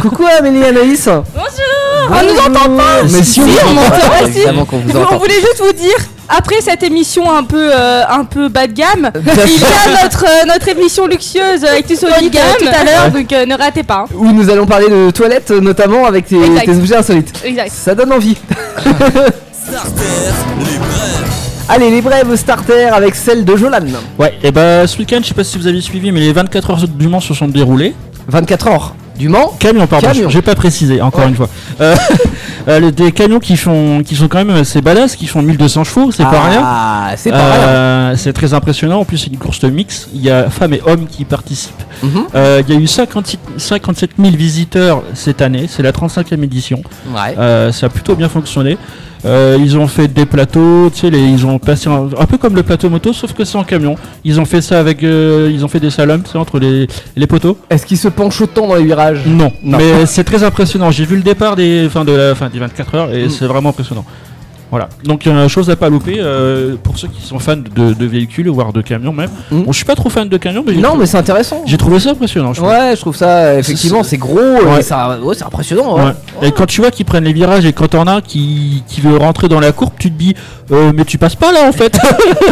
Coucou 0.00 0.24
Amélie 0.38 0.60
et 0.60 0.66
Anaïs. 0.68 1.04
Bonjour 1.06 1.67
On 2.10 2.22
nous 2.32 2.38
entend 2.40 2.76
pas 2.76 3.02
Mais 3.10 3.22
si 3.22 3.40
on, 3.40 3.44
on 3.44 3.76
entend, 3.76 4.26
évidemment 4.26 4.64
qu'on 4.64 4.78
vous 4.78 4.96
On 4.96 5.02
entend. 5.02 5.18
voulait 5.18 5.34
juste 5.40 5.60
vous 5.64 5.72
dire, 5.72 5.96
après 6.28 6.60
cette 6.62 6.82
émission 6.82 7.30
un 7.32 7.44
peu, 7.44 7.70
euh, 7.72 8.02
un 8.08 8.24
peu 8.24 8.48
bas 8.48 8.66
de 8.66 8.72
gamme, 8.72 9.10
il 9.14 9.60
y 9.60 9.64
a 9.64 10.02
notre, 10.02 10.24
euh, 10.24 10.46
notre 10.46 10.68
émission 10.68 11.06
luxueuse 11.06 11.64
avec 11.64 11.86
tout 11.86 11.96
solide 11.96 12.34
euh, 12.36 12.54
tout 12.58 12.66
à 12.68 12.84
l'heure, 12.84 13.10
donc 13.10 13.32
euh, 13.32 13.44
ne 13.46 13.56
ratez 13.56 13.82
pas. 13.82 14.06
hein. 14.10 14.14
Où 14.14 14.32
nous 14.32 14.48
allons 14.50 14.66
parler 14.66 14.88
de 14.88 15.10
toilettes 15.10 15.50
notamment 15.50 16.06
avec 16.06 16.26
tes, 16.26 16.36
Exact. 16.42 16.64
tes 16.66 16.76
objets 16.76 16.96
insolites. 16.96 17.32
Exact. 17.44 17.72
Ça 17.72 17.94
donne 17.94 18.12
envie. 18.12 18.36
Starter, 19.52 20.02
les 20.58 20.78
brèves. 20.78 21.24
Allez, 21.68 21.90
les 21.90 22.00
brèves 22.00 22.34
starter 22.36 22.84
avec 22.84 23.14
celle 23.14 23.44
de 23.44 23.54
Jolan. 23.56 23.80
Ouais, 24.18 24.32
et 24.42 24.50
bah 24.50 24.86
ce 24.86 24.96
week-end, 24.98 25.18
je 25.22 25.28
sais 25.28 25.34
pas 25.34 25.44
si 25.44 25.58
vous 25.58 25.66
avez 25.66 25.82
suivi, 25.82 26.10
mais 26.12 26.20
les 26.20 26.32
24 26.32 26.70
heures 26.70 26.88
du 26.88 27.08
Mans 27.08 27.20
se 27.20 27.34
sont 27.34 27.48
déroulées. 27.48 27.94
24 28.28 28.66
heures. 28.68 28.94
Du 29.18 29.28
Mans 29.28 29.52
Camion, 29.58 29.86
pardon, 29.86 30.08
j'ai 30.28 30.42
pas 30.42 30.54
précisé, 30.54 31.00
encore 31.02 31.22
Ouais. 31.22 31.28
une 31.28 31.34
fois. 31.34 31.48
Euh, 31.80 31.96
euh, 32.68 32.90
des 32.92 33.10
camions 33.12 33.40
qui, 33.40 33.56
font, 33.56 34.02
qui 34.04 34.14
sont 34.14 34.28
quand 34.28 34.38
même 34.44 34.50
assez 34.56 34.80
badass, 34.80 35.16
qui 35.16 35.26
font 35.26 35.42
1200 35.42 35.84
chevaux, 35.84 36.12
c'est 36.12 36.22
pas 36.22 36.42
rien. 36.44 36.62
Ah, 36.64 37.10
c'est 37.16 37.30
rien. 37.30 37.40
Euh, 37.40 38.14
c'est 38.16 38.32
très 38.32 38.54
impressionnant. 38.54 39.00
En 39.00 39.04
plus, 39.04 39.18
c'est 39.18 39.30
une 39.30 39.38
course 39.38 39.58
de 39.60 39.70
mix. 39.70 40.08
Il 40.14 40.22
y 40.22 40.30
a 40.30 40.48
femmes 40.50 40.74
et 40.74 40.80
hommes 40.86 41.06
qui 41.06 41.24
participent. 41.24 41.82
Mhm. 42.02 42.26
Il 42.34 42.74
y 42.74 42.76
a 42.76 42.80
eu 42.80 42.86
56 42.86 43.38
57 43.56 44.10
000 44.18 44.36
visiteurs 44.36 45.02
cette 45.14 45.42
année. 45.42 45.66
C'est 45.68 45.82
la 45.82 45.92
35e 45.92 46.42
édition. 46.44 46.82
Ouais. 47.12 47.34
Ça 47.72 47.86
a 47.86 47.88
plutôt 47.88 48.14
bien 48.14 48.28
fonctionné. 48.28 48.78
Euh, 49.24 49.56
ils 49.60 49.76
ont 49.76 49.86
fait 49.88 50.08
des 50.08 50.26
plateaux, 50.26 50.90
tu 50.90 51.00
sais, 51.00 51.10
les- 51.10 51.18
ils 51.18 51.44
ont 51.44 51.58
passé 51.58 51.88
un, 51.88 52.08
un 52.18 52.26
peu 52.26 52.38
comme 52.38 52.54
le 52.54 52.62
plateau 52.62 52.88
moto, 52.88 53.12
sauf 53.12 53.32
que 53.32 53.44
c'est 53.44 53.58
en 53.58 53.64
camion. 53.64 53.96
Ils 54.24 54.40
ont 54.40 54.44
fait 54.44 54.60
ça 54.60 54.78
avec, 54.78 55.02
euh, 55.02 55.50
ils 55.52 55.64
ont 55.64 55.68
fait 55.68 55.80
des 55.80 55.90
slaloms, 55.90 56.22
sais, 56.24 56.38
entre 56.38 56.58
les, 56.58 56.86
les 57.16 57.26
poteaux. 57.26 57.58
Est-ce 57.70 57.84
qu'il 57.86 57.98
se 57.98 58.08
penche 58.08 58.40
autant 58.40 58.66
dans 58.68 58.76
les 58.76 58.84
virages? 58.84 59.20
Non, 59.26 59.52
Non. 59.62 59.78
mais 59.78 60.06
c'est 60.06 60.24
très 60.24 60.44
impressionnant. 60.44 60.90
J'ai 60.90 61.04
vu 61.04 61.16
le 61.16 61.22
départ 61.22 61.56
des, 61.56 61.84
enfin 61.86 62.04
de 62.04 62.12
la, 62.12 62.34
fin, 62.34 62.48
des 62.48 62.58
24 62.58 62.94
heures 62.94 63.12
et 63.14 63.26
Mm. 63.26 63.30
c'est 63.30 63.46
vraiment 63.46 63.70
impressionnant. 63.70 64.04
Voilà. 64.70 64.88
Donc 65.04 65.26
euh, 65.26 65.48
chose 65.48 65.70
à 65.70 65.76
pas 65.76 65.88
louper 65.88 66.16
euh, 66.18 66.76
pour 66.82 66.98
ceux 66.98 67.08
qui 67.08 67.22
sont 67.26 67.38
fans 67.38 67.56
de, 67.56 67.94
de 67.94 68.06
véhicules 68.06 68.48
voire 68.50 68.72
de 68.72 68.82
camions 68.82 69.12
même. 69.12 69.30
Mm. 69.50 69.62
Bon, 69.62 69.72
je 69.72 69.76
suis 69.76 69.84
pas 69.86 69.94
trop 69.94 70.10
fan 70.10 70.28
de 70.28 70.36
camions, 70.36 70.62
mais 70.66 70.74
Non, 70.74 70.94
mais 70.96 71.06
c'est 71.06 71.16
intéressant. 71.16 71.62
j'ai 71.66 71.78
trouvé 71.78 71.98
ça 72.00 72.10
impressionnant. 72.10 72.52
je 72.52 72.58
trouve. 72.60 72.70
Ouais, 72.70 72.92
je 72.94 73.00
trouve 73.00 73.16
ça 73.16 73.58
effectivement, 73.58 74.02
c'est 74.02 74.18
gros, 74.18 74.38
Ouais. 74.38 74.80
et 74.80 74.82
ça, 74.82 75.18
ouais, 75.22 75.34
c'est 75.34 75.44
impressionnant. 75.44 75.96
Ouais. 75.96 76.12
Et 76.42 76.52
quand 76.52 76.66
tu 76.66 76.80
vois 76.82 76.90
qu'ils 76.90 77.06
prennent 77.06 77.24
les 77.24 77.32
virages 77.32 77.64
et 77.64 77.72
quand 77.72 77.88
t'en 77.88 78.06
as 78.06 78.12
un 78.16 78.20
qui, 78.20 78.82
qui 78.86 79.00
veut 79.00 79.16
rentrer 79.16 79.48
dans 79.48 79.60
la 79.60 79.72
courbe, 79.72 79.92
tu 79.98 80.10
te 80.10 80.18
dis 80.18 80.34
euh, 80.70 80.92
mais 80.94 81.04
tu 81.06 81.16
passes 81.16 81.34
pas 81.36 81.50
là 81.50 81.60
en 81.66 81.72
fait. 81.72 81.98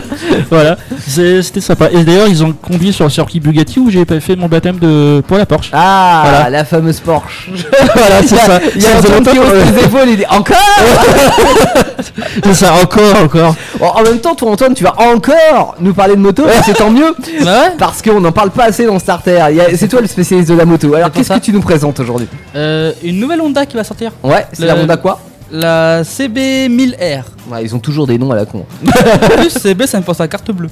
voilà, 0.51 0.77
c'était 1.07 1.61
sympa. 1.61 1.91
Et 1.93 2.03
d'ailleurs 2.03 2.29
ils 2.29 2.43
ont 2.43 2.53
conduit 2.53 2.93
sur 2.95 3.05
le 3.05 3.11
circuit 3.11 3.41
Bugatti 3.41 3.79
où 3.79 3.91
j'ai 3.91 4.07
pas 4.07 4.21
fait 4.21 4.37
mon 4.37 4.49
baptême 4.49 4.79
de 4.79 5.23
pour 5.29 5.37
la 5.37 5.45
Porsche. 5.45 5.71
Ah, 5.75 6.23
Voilà. 6.25 6.51
la 6.51 6.65
fameuse 6.65 7.01
Porsche. 7.01 7.51
voilà, 7.95 8.23
c'est 8.23 8.37
ça. 8.37 8.59
Il 8.75 8.83
y 8.83 8.87
a 8.87 8.97
un 8.97 9.03
qui 9.03 9.13
longtemps, 9.13 9.31
hausse 9.33 9.53
ouais. 9.53 9.65
les 9.77 9.85
épaules, 9.85 10.09
il 10.09 10.17
dit 10.17 10.25
encore 10.31 10.57
C'est 12.45 12.55
ça, 12.55 12.73
encore, 12.83 13.17
encore. 13.25 13.55
En 13.81 14.03
même 14.03 14.19
temps, 14.19 14.35
toi 14.35 14.51
Antoine, 14.53 14.75
tu 14.75 14.85
vas 14.85 14.95
encore 15.01 15.75
nous 15.81 15.95
parler 15.95 16.15
de 16.17 16.21
moto, 16.21 16.45
et 16.47 16.63
c'est 16.65 16.75
tant 16.75 16.91
mieux, 16.91 17.15
Bah 17.45 17.63
ouais. 17.65 17.73
parce 17.79 18.03
qu'on 18.03 18.21
n'en 18.21 18.33
parle 18.33 18.51
pas 18.51 18.65
assez 18.65 18.87
dans 18.87 18.99
Starter. 18.99 19.41
C'est 19.77 19.89
toi 19.89 20.01
le 20.01 20.07
spécialiste 20.07 20.51
de 20.51 20.55
la 20.57 20.65
moto. 20.65 20.95
Alors 20.95 21.11
qu'est-ce 21.11 21.33
que 21.33 21.39
tu 21.39 21.53
nous 21.53 21.61
présentes 21.61 22.01
aujourd'hui? 22.01 22.29
Euh, 22.55 22.93
une 23.03 23.19
nouvelle 23.21 23.41
Honda 23.41 23.67
qui 23.67 23.77
va 23.77 23.85
sortir. 23.85 24.13
Ouais, 24.23 24.47
c'est 24.53 24.63
Le- 24.63 24.69
la 24.69 24.77
Honda 24.77 24.97
quoi? 24.97 25.21
La 25.53 26.03
CB1000R. 26.03 27.23
Ouais, 27.51 27.63
ils 27.63 27.75
ont 27.75 27.79
toujours 27.79 28.07
des 28.07 28.19
noms 28.19 28.31
à 28.33 28.37
la 28.37 28.47
con. 28.47 28.65
En 28.87 29.29
plus, 29.39 29.51
CB, 29.51 29.87
ça 29.87 29.99
me 29.99 30.05
pense 30.05 30.21
à 30.21 30.27
carte 30.29 30.51
bleue. 30.51 30.69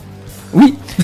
Oui. 0.55 0.75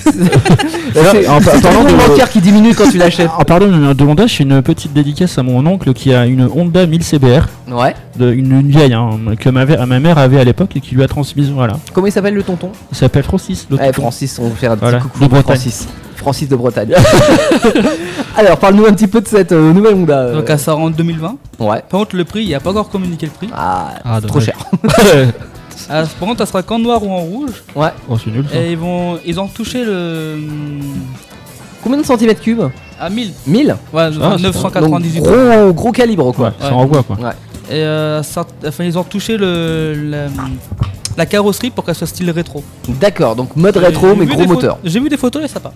c'est 0.93 1.27
en 1.27 1.41
parlant 1.41 1.83
de- 1.83 2.07
bancaire 2.07 2.29
qui 2.29 2.39
diminue 2.39 2.73
quand 2.73 2.89
tu 2.89 2.97
l'achètes. 2.97 3.29
En 3.37 3.43
parlant 3.43 3.67
de 3.93 4.03
Honda, 4.03 4.25
je 4.27 4.35
fais 4.35 4.43
une 4.43 4.61
petite 4.61 4.93
dédicace 4.93 5.37
à 5.37 5.43
mon 5.43 5.65
oncle 5.65 5.93
qui 5.93 6.13
a 6.13 6.25
une 6.25 6.43
Honda 6.53 6.85
1000 6.85 7.03
CBR, 7.03 7.47
Ouais. 7.69 7.93
de, 8.17 8.31
une, 8.31 8.51
une 8.51 8.69
vieille 8.69 8.93
hein, 8.93 9.09
que 9.39 9.49
ma, 9.49 9.65
mère 9.65 10.17
avait 10.17 10.39
à 10.39 10.43
l'époque 10.43 10.71
et 10.75 10.79
qui 10.81 10.95
lui 10.95 11.03
a 11.03 11.07
transmise. 11.07 11.49
Voilà, 11.51 11.73
Comment 11.93 12.07
il 12.07 12.11
s'appelle 12.11 12.33
le 12.33 12.43
tonton? 12.43 12.71
Il 12.91 12.97
s'appelle 12.97 13.23
Francis. 13.23 13.67
le 13.69 13.77
Ouais, 13.77 13.87
tonton. 13.87 14.01
Francis, 14.03 14.39
on 14.39 14.47
va 14.49 14.55
faire 14.55 14.71
un 14.71 14.75
petit 14.75 14.81
Voilà, 14.83 14.99
coucou 14.99 15.19
de 15.19 15.25
à 15.25 15.27
Bretagne. 15.27 15.43
Francis. 15.55 15.87
Francis 16.15 16.47
de 16.49 16.55
Bretagne. 16.55 16.93
Alors, 18.37 18.57
parle-nous 18.57 18.85
un 18.85 18.93
petit 18.93 19.07
peu 19.07 19.21
de 19.21 19.27
cette 19.27 19.51
euh, 19.51 19.73
nouvelle 19.73 19.95
Honda. 19.95 20.19
euh. 20.19 20.35
Donc, 20.35 20.45
elle 20.49 20.59
sort 20.59 20.79
en 20.79 20.89
2020. 20.91 21.35
Ouais. 21.59 21.81
Par 21.89 21.99
contre, 22.01 22.15
le 22.15 22.23
prix, 22.25 22.43
il 22.43 22.47
n'y 22.47 22.53
a 22.55 22.59
pas 22.59 22.69
encore 22.69 22.89
communiqué 22.89 23.25
le 23.25 23.31
prix. 23.31 23.49
Ah, 23.53 23.89
Ah, 24.05 24.21
trop 24.21 24.39
cher. 24.39 24.55
Ah, 25.89 26.03
par 26.19 26.27
contre, 26.29 26.41
elle 26.41 26.47
sera 26.47 26.63
qu'en 26.63 26.79
noir 26.79 27.03
ou 27.03 27.11
en 27.11 27.19
rouge. 27.21 27.63
Ouais. 27.75 27.89
Oh, 28.09 28.17
c'est 28.23 28.31
nul 28.31 28.45
ça. 28.51 28.57
Et 28.59 28.71
ils, 28.71 28.77
vont, 28.77 29.17
ils 29.25 29.39
ont 29.39 29.47
touché 29.47 29.83
le. 29.83 30.37
Combien 31.83 31.97
de 31.99 32.05
centimètres 32.05 32.41
cubes 32.41 32.61
À 32.99 33.09
1000. 33.09 33.31
1000 33.47 33.75
Ouais, 33.93 34.09
Ah, 34.21 34.35
c'est 34.37 34.43
998. 34.43 35.21
Donc, 35.21 35.27
gros, 35.33 35.73
gros 35.73 35.91
calibre 35.91 36.31
quoi. 36.33 36.47
Ouais, 36.47 36.53
ça 36.59 36.67
Ouais. 36.67 36.73
envoie 36.73 37.03
quoi. 37.03 37.15
Ouais. 37.17 37.31
Et 37.69 37.73
euh, 37.83 38.21
ça- 38.23 38.45
enfin, 38.67 38.83
ils 38.83 38.97
ont 38.99 39.03
touché 39.03 39.37
le, 39.37 39.93
la, 40.09 40.27
la 41.17 41.25
carrosserie 41.25 41.69
pour 41.69 41.83
qu'elle 41.85 41.95
soit 41.95 42.07
style 42.07 42.29
rétro. 42.31 42.63
D'accord, 42.87 43.35
donc 43.35 43.55
mode 43.55 43.77
rétro 43.77 44.15
mais 44.15 44.25
gros 44.25 44.45
moteur. 44.45 44.77
J'ai 44.83 44.99
vu 44.99 45.09
des 45.09 45.17
photos 45.17 45.43
et 45.43 45.47
ça 45.47 45.59
va. 45.59 45.73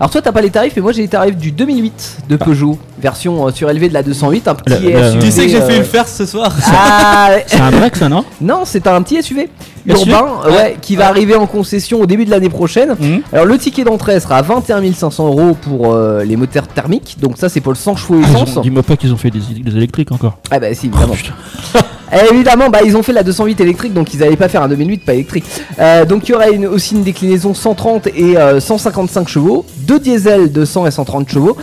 Alors 0.00 0.10
toi 0.10 0.20
t'as 0.22 0.32
pas 0.32 0.40
les 0.42 0.50
tarifs 0.50 0.74
mais 0.76 0.82
moi 0.82 0.92
j'ai 0.92 1.02
les 1.02 1.08
tarifs 1.08 1.36
du 1.36 1.50
2008 1.50 2.18
de 2.28 2.36
Peugeot, 2.36 2.78
version 3.00 3.46
euh, 3.46 3.50
surélevée 3.50 3.88
de 3.88 3.94
la 3.94 4.02
208, 4.02 4.46
un 4.48 4.54
petit 4.54 4.74
SUV. 4.76 5.18
Tu 5.20 5.30
sais 5.30 5.46
que 5.46 5.50
j'ai 5.50 5.60
fait 5.60 5.72
euh, 5.74 5.78
une 5.78 5.84
farce 5.84 6.12
ce 6.14 6.26
soir. 6.26 6.52
Ah. 6.70 7.30
C'est 7.46 7.60
un 7.60 7.70
break 7.70 7.96
ça, 7.96 8.08
non? 8.08 8.24
Non, 8.40 8.60
c'est 8.64 8.86
un 8.86 9.02
petit 9.02 9.22
SUV 9.22 9.48
SUV? 9.88 10.10
urbain 10.12 10.26
ouais, 10.46 10.52
Ouais. 10.52 10.76
qui 10.80 10.96
va 10.96 11.08
arriver 11.08 11.34
en 11.34 11.46
concession 11.46 12.00
au 12.00 12.06
début 12.06 12.24
de 12.24 12.30
l'année 12.30 12.48
prochaine. 12.50 12.94
Mhm. 12.98 13.22
Alors 13.32 13.46
le 13.46 13.56
ticket 13.58 13.84
d'entrée 13.84 14.20
sera 14.20 14.36
à 14.36 14.42
21 14.42 14.92
500 14.92 15.26
euros 15.26 15.56
pour 15.60 15.92
euh, 15.94 16.24
les 16.24 16.36
moteurs 16.36 16.66
thermiques, 16.68 17.16
donc 17.20 17.38
ça 17.38 17.48
c'est 17.48 17.60
pour 17.60 17.72
le 17.72 17.76
100 17.78 17.96
chevaux 17.96 18.20
Ils 18.20 18.36
ont- 18.36 18.44
essence. 18.44 18.62
Dis-moi 18.62 18.82
pas 18.82 18.96
qu'ils 18.96 19.12
ont 19.12 19.16
fait 19.16 19.30
des, 19.30 19.40
des 19.40 19.76
électriques 19.76 20.12
encore. 20.12 20.38
Ah 20.50 20.58
bah 20.60 20.72
si 20.74 20.90
Oh, 20.92 20.96
évidemment. 20.96 21.14
putain. 21.14 21.32
Eh, 22.12 22.32
évidemment, 22.34 22.70
bah, 22.70 22.78
ils 22.84 22.96
ont 22.96 23.02
fait 23.02 23.12
la 23.12 23.22
208 23.22 23.60
électrique, 23.60 23.92
donc 23.92 24.14
ils 24.14 24.20
n'allaient 24.20 24.36
pas 24.36 24.48
faire 24.48 24.62
un 24.62 24.68
2008 24.68 25.04
pas 25.04 25.14
électrique. 25.14 25.44
Euh, 25.78 26.04
donc 26.04 26.28
il 26.28 26.32
y 26.32 26.34
aura 26.34 26.48
une- 26.48 26.66
aussi 26.66 26.94
une 26.94 27.02
déclinaison 27.02 27.52
130 27.54 28.06
et 28.08 28.36
euh, 28.38 28.60
155 28.60 29.28
chevaux, 29.28 29.64
deux 29.78 29.98
diesel 30.00 30.50
de 30.52 30.64
100 30.64 30.86
et 30.86 30.90
130 30.90 31.28
chevaux. 31.30 31.56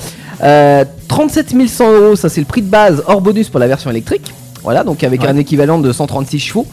Euh, 0.43 0.83
37 1.07 1.53
100 1.67 1.91
euros, 1.91 2.15
ça 2.15 2.29
c'est 2.29 2.41
le 2.41 2.45
prix 2.45 2.61
de 2.61 2.69
base 2.69 3.03
hors 3.07 3.21
bonus 3.21 3.49
pour 3.49 3.59
la 3.59 3.67
version 3.67 3.89
électrique. 3.89 4.33
Voilà, 4.63 4.83
donc 4.83 5.03
avec 5.03 5.21
Ouais. 5.21 5.27
un 5.27 5.37
équivalent 5.37 5.77
de 5.79 5.91
136 5.91 6.39
chevaux. 6.39 6.65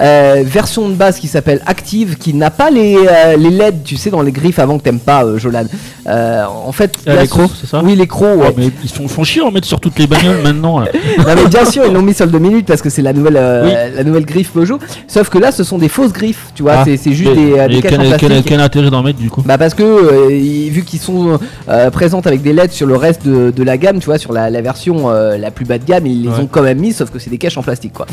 Euh, 0.00 0.42
version 0.44 0.88
de 0.88 0.94
base 0.94 1.18
qui 1.18 1.28
s'appelle 1.28 1.60
Active, 1.66 2.16
qui 2.16 2.32
n'a 2.34 2.50
pas 2.50 2.70
les, 2.70 2.96
euh, 2.96 3.36
les 3.36 3.50
LED, 3.50 3.82
tu 3.84 3.96
sais, 3.96 4.10
dans 4.10 4.22
les 4.22 4.32
griffes 4.32 4.58
avant 4.58 4.78
que 4.78 4.84
t'aimes 4.84 4.98
pas, 4.98 5.24
euh, 5.24 5.38
Jolan. 5.38 5.64
Euh, 6.08 6.44
en 6.46 6.72
fait, 6.72 6.96
Ah, 7.06 7.16
les 7.20 7.28
crocs, 7.28 7.50
ce- 7.54 7.60
c'est 7.62 7.66
ça 7.70 7.82
Oui, 7.84 7.94
les 7.94 8.06
crocs, 8.06 8.38
ouais. 8.38 8.46
Oh, 8.50 8.54
mais 8.56 8.70
ils 8.82 8.88
font, 8.88 9.06
font 9.06 9.22
chier 9.24 9.42
en 9.42 9.50
mettre 9.50 9.66
sur 9.66 9.80
toutes 9.80 9.98
les 9.98 10.06
bagnoles 10.06 10.38
maintenant. 10.42 10.80
Là. 10.80 10.86
Non 11.18 11.34
mais 11.36 11.46
bien 11.48 11.64
sûr 11.64 11.84
ils 11.86 11.92
l'ont 11.92 12.02
mis 12.02 12.14
sur 12.14 12.24
le 12.26 12.32
2 12.32 12.38
minutes 12.38 12.66
parce 12.66 12.80
que 12.82 12.88
c'est 12.90 13.02
la 13.02 13.12
nouvelle 13.12 13.36
euh, 13.36 13.90
la 13.94 14.02
nouvelle 14.04 14.24
griffe 14.24 14.50
Peugeot. 14.52 14.78
Sauf 15.06 15.28
que 15.28 15.38
là 15.38 15.52
ce 15.52 15.62
sont 15.64 15.78
des 15.78 15.88
fausses 15.88 16.12
griffes, 16.12 16.46
tu 16.54 16.62
vois, 16.62 16.72
Ah. 16.78 16.82
c'est, 16.84 16.96
c'est 16.96 17.12
juste 17.12 17.34
des, 17.34 17.52
des 17.52 17.60
en 17.60 17.80
quel, 18.42 18.60
intérêt 18.60 18.90
d'en 18.90 19.02
mettre 19.02 19.18
du 19.18 19.28
coup 19.30 19.42
Bah 19.44 19.58
parce 19.58 19.74
que 19.74 20.28
vu 20.70 20.82
qu'ils 20.84 21.00
sont 21.00 21.38
présentes 21.92 22.26
avec 22.26 22.42
des 22.42 22.52
LED 22.52 22.72
sur 22.72 22.86
le 22.86 22.96
reste 22.96 23.26
de, 23.26 23.50
de 23.50 23.62
la 23.62 23.76
gamme, 23.76 23.98
tu 23.98 24.06
vois, 24.06 24.18
sur 24.18 24.32
la, 24.32 24.48
la 24.50 24.60
version 24.62 25.10
la 25.10 25.50
plus 25.50 25.64
bas 25.66 25.78
de 25.78 25.84
gamme, 25.84 26.06
ils 26.06 26.22
les 26.22 26.28
Ouais. 26.28 26.38
ont 26.40 26.46
quand 26.50 26.62
même 26.62 26.78
mis, 26.78 26.92
sauf 26.92 27.10
que 27.10 27.18
c'est 27.18 27.28
des 27.30 27.36
caches 27.38 27.58
en 27.58 27.62
plastique 27.62 27.92
quoi. 27.92 28.06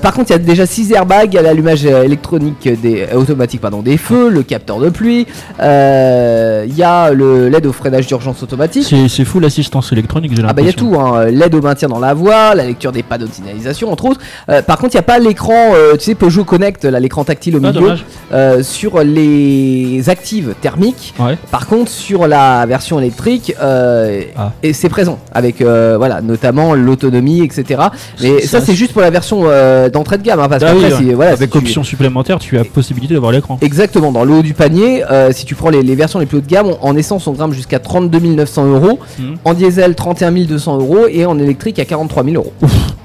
Par 0.00 0.12
contre, 0.12 0.30
il 0.30 0.32
y 0.32 0.36
a 0.36 0.38
déjà 0.38 0.66
6 0.66 0.92
y 1.32 1.38
a 1.38 1.42
l'allumage 1.42 1.84
euh, 1.86 2.02
électronique 2.02 2.68
des 2.82 3.02
euh, 3.12 3.16
automatique 3.16 3.60
pardon 3.60 3.82
des 3.82 3.96
feux, 3.96 4.28
le 4.28 4.42
capteur 4.42 4.78
de 4.80 4.88
pluie, 4.90 5.26
euh, 5.60 6.64
il 6.68 6.76
y 6.76 6.82
a 6.82 7.10
LED 7.12 7.66
au 7.66 7.72
freinage 7.72 8.06
d'urgence 8.06 8.42
automatique. 8.42 8.86
C'est 9.08 9.24
fou 9.24 9.40
l'assistance 9.40 9.92
électronique, 9.92 10.32
j'ai 10.34 10.42
Ah 10.46 10.52
bah 10.52 10.62
il 10.62 10.66
y 10.66 10.70
a 10.70 10.72
tout, 10.72 10.94
hein. 10.98 11.26
l'aide 11.26 11.54
au 11.54 11.60
maintien 11.60 11.88
dans 11.88 11.98
la 11.98 12.14
voie, 12.14 12.54
la 12.54 12.64
lecture 12.64 12.92
des 12.92 13.02
panneaux 13.02 13.26
de 13.26 13.32
signalisation 13.32 13.90
entre 13.92 14.04
autres. 14.06 14.20
Euh, 14.48 14.62
par 14.62 14.78
contre 14.78 14.94
il 14.94 14.96
n'y 14.98 15.00
a 15.00 15.04
pas 15.04 15.18
l'écran, 15.18 15.72
euh, 15.74 15.94
tu 15.94 16.04
sais 16.04 16.14
Peugeot 16.14 16.44
Connect, 16.44 16.84
là 16.84 17.00
l'écran 17.00 17.24
tactile 17.24 17.56
au 17.56 17.60
Ah, 17.64 17.72
milieu, 17.72 17.94
euh, 18.32 18.62
sur 18.62 19.02
les 19.02 20.02
actives 20.08 20.54
thermiques. 20.60 21.14
Ouais. 21.18 21.36
Par 21.50 21.66
contre 21.66 21.90
sur 21.90 22.26
la 22.26 22.66
version 22.66 22.98
électrique, 22.98 23.54
euh, 23.62 24.22
Ah. 24.36 24.52
et 24.62 24.72
c'est 24.72 24.88
présent 24.88 25.18
avec 25.32 25.60
euh, 25.60 25.94
voilà 25.98 26.20
notamment 26.20 26.74
l'autonomie 26.74 27.42
etc. 27.42 27.80
Mais 28.22 28.40
ça 28.42 28.60
c'est- 28.60 28.74
juste 28.74 28.92
pour 28.92 29.02
la 29.02 29.10
version 29.10 29.42
euh, 29.46 29.88
d'entrée 29.88 30.16
de 30.18 30.22
gamme, 30.22 30.40
hein, 30.40 30.48
parce 30.48 30.62
Ah 30.62 30.68
qu'après 30.72 30.89
ouais. 30.92 30.98
si- 30.98 31.12
voilà, 31.12 31.30
Avec 31.32 31.50
si 31.50 31.58
tu- 31.58 31.58
option 31.58 31.84
supplémentaire, 31.84 32.38
tu 32.38 32.58
as 32.58 32.64
possibilité 32.64 33.14
d'avoir 33.14 33.32
l'écran. 33.32 33.58
Exactement, 33.62 34.12
dans 34.12 34.24
le 34.24 34.32
haut 34.34 34.42
du 34.42 34.54
panier, 34.54 35.04
euh, 35.10 35.30
si 35.32 35.44
tu 35.44 35.54
prends 35.54 35.70
les, 35.70 35.82
les 35.82 35.94
versions 35.94 36.18
les 36.18 36.26
plus 36.26 36.38
haut 36.38 36.42
de 36.42 36.46
gamme, 36.46 36.66
on- 36.82 36.88
en 36.88 36.96
essence 36.96 37.26
on 37.26 37.32
grimpe 37.32 37.52
jusqu'à 37.52 37.78
32 37.78 38.18
900 38.34 38.66
euros, 38.66 38.98
Mhm. 39.18 39.36
en 39.44 39.54
diesel 39.54 39.94
31 39.94 40.30
200 40.32 40.76
euros 40.78 41.06
et 41.10 41.24
en 41.26 41.38
électrique 41.38 41.78
à 41.78 41.84
43 41.84 42.24
000 42.24 42.36
euros. 42.36 42.52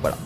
Voilà. 0.02 0.18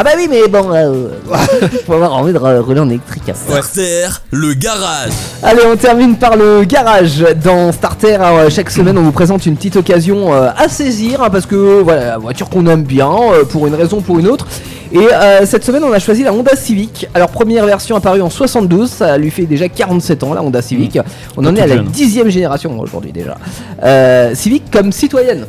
Ah 0.00 0.04
bah 0.04 0.10
oui, 0.16 0.28
mais 0.30 0.46
bon, 0.46 0.72
euh, 0.72 1.08
faut 1.86 1.92
avoir 1.94 2.14
envie 2.14 2.32
de 2.32 2.38
rouler 2.38 2.78
en 2.78 2.88
électrique. 2.88 3.24
hein. 3.28 3.32
Starter, 3.34 4.06
le 4.30 4.54
garage. 4.54 5.10
Allez, 5.42 5.62
on 5.66 5.76
termine 5.76 6.14
par 6.14 6.36
le 6.36 6.62
garage. 6.62 7.24
Dans 7.42 7.72
Starter, 7.72 8.14
hein, 8.14 8.48
chaque 8.48 8.70
semaine, 8.70 8.96
on 8.96 9.02
vous 9.02 9.10
présente 9.10 9.44
une 9.46 9.56
petite 9.56 9.74
occasion 9.74 10.32
euh, 10.32 10.50
à 10.56 10.68
saisir 10.68 11.20
hein, 11.20 11.30
parce 11.30 11.46
que 11.46 11.80
voilà, 11.82 12.04
la 12.10 12.18
voiture 12.18 12.48
qu'on 12.48 12.64
aime 12.68 12.84
bien 12.84 13.10
euh, 13.10 13.44
pour 13.44 13.66
une 13.66 13.74
raison 13.74 13.98
ou 13.98 14.02
pour 14.02 14.20
une 14.20 14.28
autre. 14.28 14.46
Et 14.92 14.98
euh, 14.98 15.44
cette 15.44 15.64
semaine, 15.64 15.84
on 15.84 15.92
a 15.92 15.98
choisi 15.98 16.22
la 16.22 16.32
Honda 16.32 16.56
Civic. 16.56 17.06
Alors, 17.14 17.28
première 17.30 17.66
version 17.66 17.96
apparue 17.96 18.22
en 18.22 18.30
72, 18.30 18.90
ça 18.90 19.18
lui 19.18 19.30
fait 19.30 19.44
déjà 19.44 19.68
47 19.68 20.22
ans, 20.22 20.34
la 20.34 20.42
Honda 20.42 20.62
Civic. 20.62 20.98
On 21.36 21.44
en 21.44 21.54
est 21.56 21.60
à 21.60 21.66
la 21.66 21.78
dixième 21.78 22.28
génération 22.28 22.78
aujourd'hui 22.78 23.12
déjà. 23.12 23.36
Euh, 23.82 24.34
Civic 24.34 24.70
comme 24.70 24.92
citoyenne. 24.92 25.46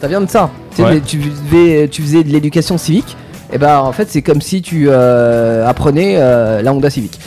Ça 0.00 0.06
vient 0.06 0.20
de 0.20 0.30
ça. 0.30 0.50
Ouais. 0.78 1.00
tu 1.00 2.02
faisais 2.02 2.22
de 2.22 2.28
l'éducation 2.28 2.78
civique. 2.78 3.16
Et 3.50 3.56
ben 3.58 3.78
en 3.78 3.92
fait 3.92 4.08
c'est 4.10 4.20
comme 4.22 4.42
si 4.42 4.60
tu 4.60 4.88
euh, 4.90 5.66
apprenais 5.66 6.16
euh, 6.18 6.60
la 6.62 6.72
Honda 6.72 6.90
Civic. 6.90 7.18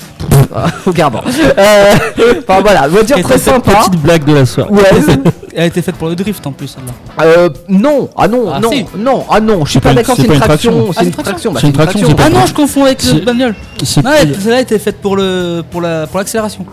Au 0.86 0.92
carbone. 0.92 1.22
Euh, 1.58 1.94
enfin 2.48 2.62
voilà, 2.62 2.88
voiture 2.88 3.18
Et 3.18 3.24
très 3.24 3.36
t'as 3.36 3.40
cette 3.40 3.54
sympa. 3.66 3.80
Petite 3.80 4.02
blague 4.02 4.24
de 4.26 4.34
la 4.34 4.46
soirée. 4.46 4.72
Ouais. 4.72 4.82
Elle 5.56 5.64
a 5.64 5.66
été 5.66 5.82
faite 5.82 5.96
pour 5.96 6.08
le 6.10 6.16
drift 6.16 6.46
en 6.46 6.52
plus, 6.52 6.68
celle-là. 6.68 7.26
Euh, 7.26 7.50
non, 7.68 8.10
ah 8.16 8.28
non, 8.28 8.52
Ah, 8.54 8.60
non, 8.60 8.72
si. 8.72 8.86
non, 8.98 9.26
ah 9.30 9.40
non, 9.40 9.66
je 9.66 9.72
suis 9.72 9.80
pas 9.80 9.94
d'accord, 9.94 10.16
c'est 10.16 10.24
une 10.24 10.40
traction, 10.40 10.72
traction. 10.72 10.94
c'est 10.94 11.00
Ah, 11.00 11.04
une 11.04 11.12
traction, 11.12 11.52
bah, 11.52 11.60
C'est 11.62 11.68
une 11.68 11.74
traction, 11.74 12.08
c'est 12.08 12.16
pas 12.16 12.24
Ah 12.28 12.30
non, 12.30 12.46
je 12.46 12.54
confonds 12.54 12.86
avec 12.86 13.04
le 13.04 13.20
bagnole. 13.26 13.56
Non, 14.04 14.12
elle- 14.18 14.36
celle-là 14.40 14.58
a 14.58 14.62
été 14.62 14.78
faite 14.80 15.02
pour 15.02 15.16
le 15.18 15.62
pour 15.70 15.82
la 15.82 16.08
pour 16.08 16.20
l'accélération. 16.20 16.66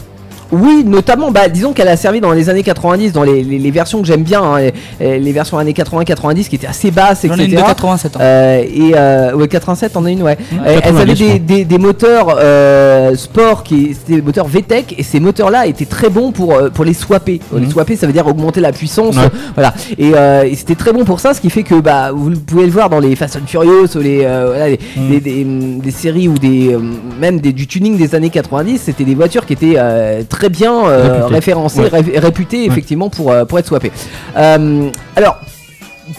Oui, 0.50 0.83
notamment, 0.87 1.31
bah, 1.31 1.49
disons 1.49 1.73
qu'elle 1.73 1.88
a 1.88 1.97
servi 1.97 2.21
dans 2.21 2.33
les 2.33 2.49
années 2.49 2.62
90, 2.62 3.12
dans 3.12 3.23
les, 3.23 3.43
les- 3.43 3.59
les 3.59 3.71
versions 3.71 4.00
que 4.00 4.07
j'aime 4.07 4.23
bien, 4.23 4.43
hein, 4.43 4.71
les, 5.00 5.19
les 5.19 5.33
versions 5.33 5.59
années 5.59 5.73
80-90 5.75 6.49
qui 6.49 6.57
étaient 6.57 6.67
assez 6.67 6.90
basses, 6.90 7.26
J'en 7.26 7.35
ai 7.35 7.45
une 7.45 7.50
de 7.50 7.52
etc. 7.55 7.64
87 7.69 8.17
ans. 8.17 8.21
Euh, 8.23 8.62
et 8.62 8.93
euh, 8.97 9.35
ouais 9.35 9.49
87 9.49 9.93
t'en 9.93 10.05
as 10.05 10.11
une 10.11 10.23
ouais. 10.23 10.38
Ouais, 10.52 10.59
Euh, 10.67 10.81
elles 10.83 10.95
90, 10.95 11.00
avaient 11.00 11.14
des, 11.14 11.38
des, 11.38 11.64
des 11.64 11.78
moteurs 11.78 12.37
euh, 12.40 13.14
sport 13.17 13.62
qui 13.62 13.95
c'était 13.95 14.17
des 14.17 14.23
moteurs 14.23 14.47
VTEC 14.49 14.95
et 14.99 15.02
ces 15.02 15.21
moteurs 15.21 15.50
là 15.50 15.67
étaient 15.67 15.85
très 15.85 16.09
bons 16.09 16.33
pour 16.33 16.55
euh, 16.55 16.71
pour 16.71 16.85
les 16.85 16.95
swapper. 16.95 17.40
Les 17.55 17.61
Mhm. 17.67 17.71
swapper 17.71 17.97
ça 17.97 18.07
veut 18.07 18.12
dire 18.12 18.26
augmenter 18.26 18.61
la 18.61 18.73
puissance 18.73 19.17
Ouais. 19.17 19.28
voilà 19.55 19.75
et, 19.99 20.12
euh, 20.14 20.43
et 20.45 20.55
c'était 20.55 20.75
très 20.75 20.93
bon 20.93 21.05
pour 21.05 21.21
ça 21.21 21.35
ce 21.35 21.40
qui 21.40 21.50
fait 21.50 21.62
que 21.62 21.75
bah 21.75 22.11
vous 22.14 22.31
pouvez 22.31 22.64
le 22.67 22.73
voir 22.73 22.88
dans 22.90 23.00
les 23.00 23.14
Fast 23.17 23.37
and 23.37 23.47
Furious 23.47 23.97
ou 23.97 23.99
les, 24.00 24.21
euh, 24.25 24.47
voilà, 24.55 24.76
Mhm. 24.97 25.11
des, 25.11 25.21
des, 25.21 25.45
des 25.45 25.90
séries 25.90 26.28
ou 26.28 26.38
des 26.38 26.73
euh, 26.75 26.78
même 27.21 27.40
des, 27.40 27.52
du 27.52 27.67
tuning 27.67 27.97
des 27.97 28.14
années 28.14 28.31
90 28.31 28.81
c'était 28.85 29.05
des 29.05 29.14
voitures 29.14 29.45
qui 29.47 29.52
étaient 29.55 29.75
euh, 29.76 30.23
très 30.38 30.49
bien 30.49 30.73
euh, 30.87 31.14
Réputées. 31.14 31.35
référencées 31.35 31.80
Ouais. 31.80 31.88
ré- 31.88 32.18
réputées 32.18 32.64
effectivement 32.64 33.09
pour, 33.11 33.30
euh, 33.33 33.45
pour 33.45 33.59
être 33.59 33.66
swappées. 33.66 33.92
Euh, 34.37 34.88
alors 35.16 35.38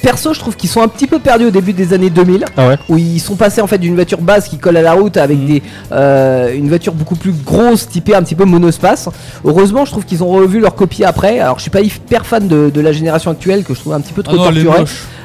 Perso, 0.04 0.36
je 0.36 0.40
trouve 0.40 0.56
qu'ils 0.56 0.70
sont 0.70 0.84
un 0.84 0.88
petit 0.88 1.08
peu 1.08 1.18
perdus 1.18 1.46
au 1.46 1.50
début 1.50 1.74
des 1.74 1.94
années 1.94 2.12
2000 2.12 2.46
Ah 2.56 2.68
ouais 2.68 2.78
où 2.90 2.98
ils 3.00 3.20
sont 3.20 3.36
passés 3.36 3.60
en 3.60 3.66
fait 3.66 3.80
d'une 3.80 3.96
voiture 3.96 4.22
basse 4.22 4.48
qui 4.48 4.60
colle 4.60 4.78
à 4.78 4.84
la 4.84 4.94
route 4.94 5.18
avec 5.18 5.40
Mhm. 5.40 5.48
des 5.48 5.64
euh, 5.92 6.54
une 6.56 6.70
voiture 6.70 6.94
beaucoup 6.94 7.16
plus 7.16 7.32
grosse 7.32 7.88
typée 7.90 8.14
un 8.14 8.22
petit 8.22 8.36
peu 8.36 8.46
monospace. 8.46 9.10
Heureusement, 9.44 9.86
je 9.86 9.92
trouve 9.92 10.06
qu'ils 10.06 10.24
ont 10.24 10.28
revu 10.30 10.60
leur 10.60 10.76
copie 10.76 11.04
après. 11.04 11.40
Alors, 11.40 11.58
je 11.58 11.64
suis 11.64 11.72
pas 11.72 11.82
hyper 11.82 12.26
fan 12.28 12.48
de, 12.48 12.70
de 12.70 12.82
la 12.82 12.92
génération 12.92 13.32
actuelle 13.32 13.64
que 13.64 13.74
je 13.74 13.80
trouve 13.80 13.94
un 13.94 14.00
petit 14.02 14.14
peu 14.14 14.22
trop 14.22 14.36
Ah 14.36 14.38
non, 14.38 14.44
torturée. 14.46 14.84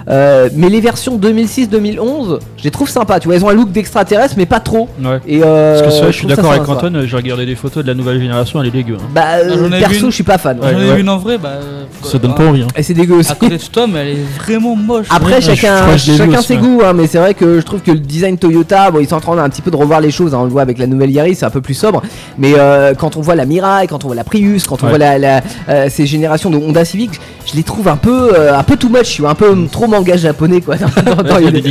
Euh, 0.08 0.48
mais 0.54 0.68
les 0.68 0.80
versions 0.80 1.16
2006-2011, 1.18 2.38
je 2.58 2.64
les 2.64 2.70
trouve 2.70 2.88
sympas. 2.88 3.20
Tu 3.20 3.28
vois, 3.28 3.36
elles 3.36 3.44
ont 3.44 3.48
un 3.48 3.54
look 3.54 3.72
d'extraterrestre, 3.72 4.34
mais 4.36 4.46
pas 4.46 4.60
trop. 4.60 4.88
Ouais. 5.02 5.18
Et 5.26 5.40
euh, 5.42 5.80
Parce 5.82 5.94
que 5.94 6.00
ça, 6.00 6.10
je 6.10 6.16
suis 6.16 6.26
d'accord 6.26 6.52
avec. 6.52 6.68
Antoine, 6.68 7.06
j'ai 7.06 7.16
regardé 7.16 7.46
des 7.46 7.54
photos 7.54 7.82
de 7.82 7.88
la 7.88 7.94
nouvelle 7.94 8.20
génération, 8.20 8.60
elle 8.60 8.68
est 8.68 8.72
dégueu. 8.72 8.96
hein. 9.00 9.04
Bah, 9.14 9.24
euh, 9.42 9.56
vu 9.68 9.70
perso, 9.70 10.04
une. 10.06 10.10
je 10.10 10.14
suis 10.14 10.24
pas 10.24 10.38
fan. 10.38 10.58
Ouais, 10.60 10.72
J'en 10.72 10.78
ai 10.80 10.88
ouais. 10.88 10.94
vu 10.96 11.00
une 11.00 11.08
en 11.08 11.18
vrai, 11.18 11.38
bah. 11.38 11.54
Ça 12.02 12.18
donne 12.18 12.34
pas 12.34 12.44
envie. 12.46 12.62
hein. 12.62 12.66
Et 12.76 12.82
c'est 12.82 12.92
dégueu 12.94 13.14
aussi. 13.16 13.32
À 13.32 13.34
côté 13.34 13.56
de 13.56 13.62
Tom, 13.62 13.96
elle 13.96 14.08
est 14.08 14.24
vraiment 14.38 14.76
moche. 14.76 15.06
Après, 15.10 15.40
chacun, 15.40 15.96
chacun 15.96 16.42
ses 16.42 16.56
goûts, 16.56 16.82
hein, 16.84 16.92
mais 16.92 17.06
c'est 17.06 17.18
vrai 17.18 17.32
que 17.34 17.60
je 17.60 17.64
trouve 17.64 17.80
que 17.80 17.92
le 17.92 17.98
design 17.98 18.36
Toyota, 18.36 18.90
bon, 18.90 19.00
ils 19.00 19.08
sont 19.08 19.16
en 19.16 19.20
train 19.20 19.38
un 19.38 19.48
petit 19.48 19.62
peu 19.62 19.70
de 19.70 19.76
revoir 19.76 20.00
les 20.00 20.10
choses. 20.10 20.34
hein, 20.34 20.38
on 20.40 20.44
le 20.44 20.50
voit 20.50 20.62
avec 20.62 20.78
la 20.78 20.86
nouvelle 20.86 21.10
Yaris, 21.10 21.36
c'est 21.36 21.46
un 21.46 21.50
peu 21.50 21.60
plus 21.62 21.74
sobre. 21.74 22.02
Mais 22.38 22.52
euh, 22.58 22.94
quand 22.94 23.16
on 23.16 23.20
voit 23.20 23.34
la 23.34 23.46
Mirai, 23.46 23.86
quand 23.88 24.04
on 24.04 24.08
voit 24.08 24.16
la 24.16 24.24
Prius, 24.24 24.66
quand 24.66 24.82
on 24.82 24.86
Ouais. 24.86 24.90
voit 24.90 24.98
la, 24.98 25.18
la- 25.18 25.40
euh, 25.70 25.86
ces 25.88 26.04
générations 26.06 26.50
de 26.50 26.58
Honda 26.58 26.84
Civic, 26.84 27.12
je 27.46 27.56
les 27.56 27.62
trouve 27.62 27.88
un 27.88 27.96
peu, 27.96 28.32
euh, 28.36 28.54
un 28.58 28.62
peu 28.64 28.76
too 28.76 28.88
much. 28.90 29.04
Je 29.04 29.10
suis 29.10 29.26
un 29.26 29.34
peu 29.34 29.54
trop 29.72 29.86
manga 29.98 30.16
japonais, 30.16 30.60
quoi. 30.60 30.76
dans- 31.06 31.22
dans- 31.22 31.34
Ouais, 31.36 31.50
les- 31.50 31.62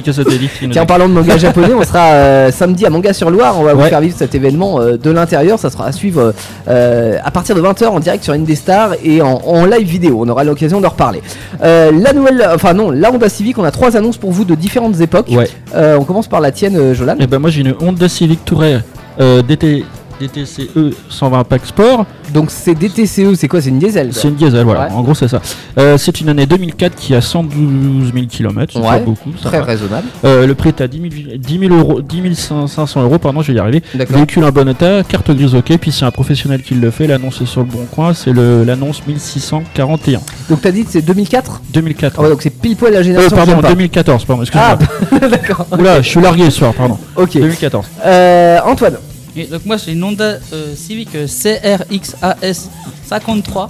Tiens, 0.71 0.83
en 0.83 0.85
parlant 0.85 1.07
de 1.07 1.13
manga 1.13 1.37
japonais, 1.37 1.73
on 1.73 1.83
sera 1.83 2.11
euh, 2.11 2.51
samedi 2.51 2.85
à 2.85 2.89
Manga 2.89 3.13
sur 3.13 3.29
Loire. 3.31 3.55
On 3.59 3.63
va 3.63 3.73
vous 3.73 3.81
faire 3.89 4.01
vivre 4.01 4.15
cet 4.17 4.33
événement 4.35 4.79
euh, 4.79 4.97
de 4.97 5.11
l'intérieur. 5.11 5.59
Ça 5.59 5.69
sera 5.69 5.85
à 5.87 5.91
suivre 5.91 6.33
euh, 6.67 7.17
à 7.23 7.31
partir 7.31 7.55
de 7.55 7.61
20h 7.61 7.85
en 7.87 7.99
direct 7.99 8.23
sur 8.23 8.33
Indestar 8.33 8.91
et 9.03 9.21
en, 9.21 9.41
en 9.45 9.65
live 9.65 9.87
vidéo. 9.87 10.19
On 10.25 10.29
aura 10.29 10.43
l'occasion 10.43 10.81
d'en 10.81 10.89
reparler. 10.89 11.21
La 11.61 12.13
nouvelle, 12.13 12.45
enfin 12.53 12.73
non, 12.73 12.91
la 12.91 13.11
Honda 13.11 13.29
Civic, 13.29 13.57
on 13.57 13.63
a 13.63 13.71
trois 13.71 13.95
annonces 13.97 14.17
pour 14.17 14.31
vous 14.31 14.45
de 14.45 14.55
différentes 14.55 14.99
époques. 15.01 15.29
Ouais. 15.31 15.49
On 15.75 16.03
commence 16.03 16.27
par 16.27 16.41
la 16.41 16.51
tienne, 16.51 16.93
Jolan. 16.93 17.15
Et 17.19 17.27
ben 17.27 17.39
moi 17.39 17.49
j'ai 17.49 17.61
une 17.61 17.75
Honda 17.79 18.07
Civic 18.09 18.43
Tourer 18.45 18.79
DT, 19.19 19.85
DTCE 20.19 20.69
120 21.09 21.43
Pack 21.43 21.65
Sport. 21.65 22.05
Donc 22.33 22.49
c'est 22.51 22.73
DTCE, 22.75 23.35
c'est 23.35 23.47
quoi? 23.47 23.61
C'est 23.61 23.69
une 23.69 23.79
diesel. 23.79 24.09
C'est 24.13 24.27
une 24.29 24.35
diesel, 24.35 24.63
voilà. 24.63 24.87
Ouais. 24.87 24.91
En 24.93 25.01
gros 25.03 25.13
c'est 25.13 25.27
ça. 25.27 25.41
Euh, 25.77 25.97
c'est 25.97 26.21
une 26.21 26.29
année 26.29 26.45
2004 26.45 26.95
qui 26.95 27.13
a 27.15 27.21
112 27.21 28.11
000 28.13 28.25
km. 28.27 28.73
C'est 28.73 28.79
Ouais. 28.79 28.87
pas 28.87 28.99
beaucoup. 28.99 29.31
ça 29.41 29.49
Très 29.49 29.59
va. 29.59 29.65
raisonnable. 29.65 30.07
Euh, 30.25 30.47
le 30.47 30.55
prix 30.55 30.69
est 30.69 30.81
à 30.81 30.87
10 30.87 30.97
000, 31.27 31.37
10 31.37 31.59
000 31.59 31.73
euros, 31.75 32.01
10 32.01 32.51
500 32.67 33.03
euros, 33.03 33.17
pardon, 33.19 33.41
je 33.41 33.51
vais 33.51 33.57
y 33.57 33.59
arriver. 33.59 33.83
Véhicule 33.93 34.43
en 34.45 34.51
bon 34.51 34.67
état, 34.67 35.03
carte 35.03 35.31
grise 35.31 35.55
ok, 35.55 35.77
puis 35.77 35.91
c'est 35.91 36.05
un 36.05 36.11
professionnel 36.11 36.61
qui 36.63 36.75
le 36.75 36.91
fait, 36.91 37.07
l'annonce 37.07 37.41
est 37.41 37.45
sur 37.45 37.61
le 37.61 37.67
bon 37.67 37.85
coin, 37.91 38.13
c'est 38.13 38.33
l'annonce 38.33 39.01
1641. 39.05 40.19
Donc 40.49 40.61
t'as 40.61 40.71
dit 40.71 40.83
que 40.85 40.91
c'est 40.91 41.01
2004 41.01 41.61
2004. 41.73 42.15
Ah 42.17 42.23
ouais, 42.23 42.29
donc 42.29 42.41
c'est 42.41 42.49
pile 42.49 42.75
poil 42.75 42.93
la 42.93 42.99
Euh, 42.99 43.03
génération. 43.03 43.35
pardon, 43.35 43.51
j'aime 43.53 43.61
pas. 43.61 43.69
2014, 43.69 44.25
pardon, 44.25 44.43
Ah, 44.53 44.77
excuse-moi. 44.79 45.29
d'accord. 45.29 45.67
Oula, 45.77 46.01
je 46.01 46.07
suis 46.09 46.21
largué 46.21 46.45
ce 46.45 46.51
soir, 46.51 46.73
pardon. 46.73 46.97
Ok. 47.15 47.33
2014. 47.33 47.85
Euh, 48.05 48.59
Antoine. 48.65 48.95
Et 49.35 49.45
donc 49.45 49.65
moi 49.65 49.77
j'ai 49.77 49.93
une 49.93 50.03
Honda 50.03 50.37
euh, 50.53 50.75
Civic 50.75 51.15
euh, 51.15 51.27
CRXAS 51.27 52.69
53 53.05 53.69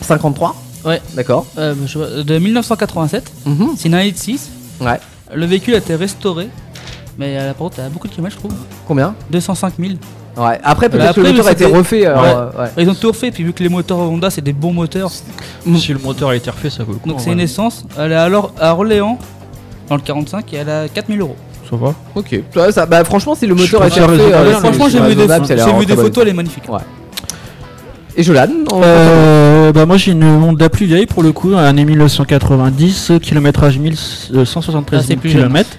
53. 0.00 0.56
Ouais. 0.84 1.00
D'accord. 1.14 1.46
euh, 1.58 1.74
je 1.86 1.98
vois, 1.98 2.08
de 2.24 2.38
1987. 2.38 3.30
Mhm. 3.46 3.68
C'est 3.76 3.88
une 3.88 3.94
année 3.94 4.10
de 4.12 4.16
6. 4.16 4.50
Ouais. 4.80 4.98
Le 5.32 5.46
véhicule 5.46 5.74
a 5.74 5.78
été 5.78 5.94
restauré. 5.94 6.48
Mais 7.18 7.36
euh, 7.38 7.48
par 7.48 7.56
contre, 7.56 7.78
elle 7.78 7.84
a 7.86 7.88
beaucoup 7.88 8.08
de 8.08 8.12
kilomètres, 8.12 8.34
je 8.36 8.40
trouve. 8.40 8.54
Combien? 8.88 9.14
205 9.30 9.74
000. 9.78 9.92
Ouais. 10.36 10.58
Après 10.64 10.88
peut-être 10.88 11.10
Après, 11.10 11.20
que 11.22 11.26
le 11.26 11.32
moteur 11.34 11.46
a 11.46 11.52
été 11.52 11.64
c'était- 11.64 11.76
refait. 11.76 12.06
alors, 12.06 12.22
Ouais. 12.24 12.30
euh, 12.30 12.64
ouais. 12.64 12.70
Ils 12.78 12.88
ont 12.90 12.94
tout 12.94 13.08
refait, 13.08 13.30
puis 13.30 13.44
vu 13.44 13.52
que 13.52 13.62
les 13.62 13.68
moteurs 13.68 13.98
Honda, 13.98 14.30
c'est 14.30 14.40
des 14.40 14.54
bons 14.54 14.72
moteurs. 14.72 15.10
Mm. 15.66 15.76
Si 15.76 15.92
le 15.92 15.98
moteur 15.98 16.30
a 16.30 16.36
été 16.36 16.50
refait, 16.50 16.70
ça 16.70 16.82
vaut 16.84 16.92
le 16.94 16.98
coup. 16.98 17.08
Donc 17.10 17.18
en 17.18 17.20
c'est 17.20 17.26
vrai. 17.26 17.34
une 17.34 17.40
essence. 17.40 17.84
Elle 17.98 18.12
est 18.12 18.16
alors 18.16 18.52
à 18.58 18.72
Orléans, 18.74 19.18
dans 19.88 19.96
le 19.96 20.02
45, 20.02 20.52
et 20.52 20.56
elle 20.56 20.70
a 20.70 20.88
4000 20.88 21.20
euros. 21.20 21.36
Ok. 22.14 22.40
Ça, 22.54 22.70
ça- 22.72 22.86
bah, 22.86 23.02
franchement, 23.04 23.34
si 23.34 23.46
le 23.46 23.54
moteur 23.54 23.80
pas 23.80 23.90
sûr, 23.90 24.02
euh, 24.08 24.16
c'est- 24.18 24.60
Franchement, 24.60 24.84
c'est 24.84 24.90
j'ai 24.90 24.98
vu 25.00 25.14
des, 25.16 25.26
j'ai 25.64 25.72
vu 25.78 25.86
photos, 26.02 26.22
elle 26.22 26.28
est 26.28 26.32
magnifique. 26.34 26.64
Ouais. 26.68 26.78
Et 28.14 28.22
Jolan 28.22 28.48
Euh, 28.74 29.72
bah 29.72 29.86
moi 29.86 29.96
j'ai 29.96 30.12
une 30.12 30.24
Honda 30.24 30.68
plus 30.68 30.84
vieille 30.86 31.06
pour 31.06 31.22
le 31.22 31.32
coup, 31.32 31.54
année 31.56 31.84
1990, 31.86 33.12
kilométrage 33.22 33.78
1173 33.78 34.98
Ah, 34.98 35.02
c'est 35.02 35.08
000 35.08 35.20
plus 35.20 35.30
jeune. 35.30 35.42
km. 35.48 35.70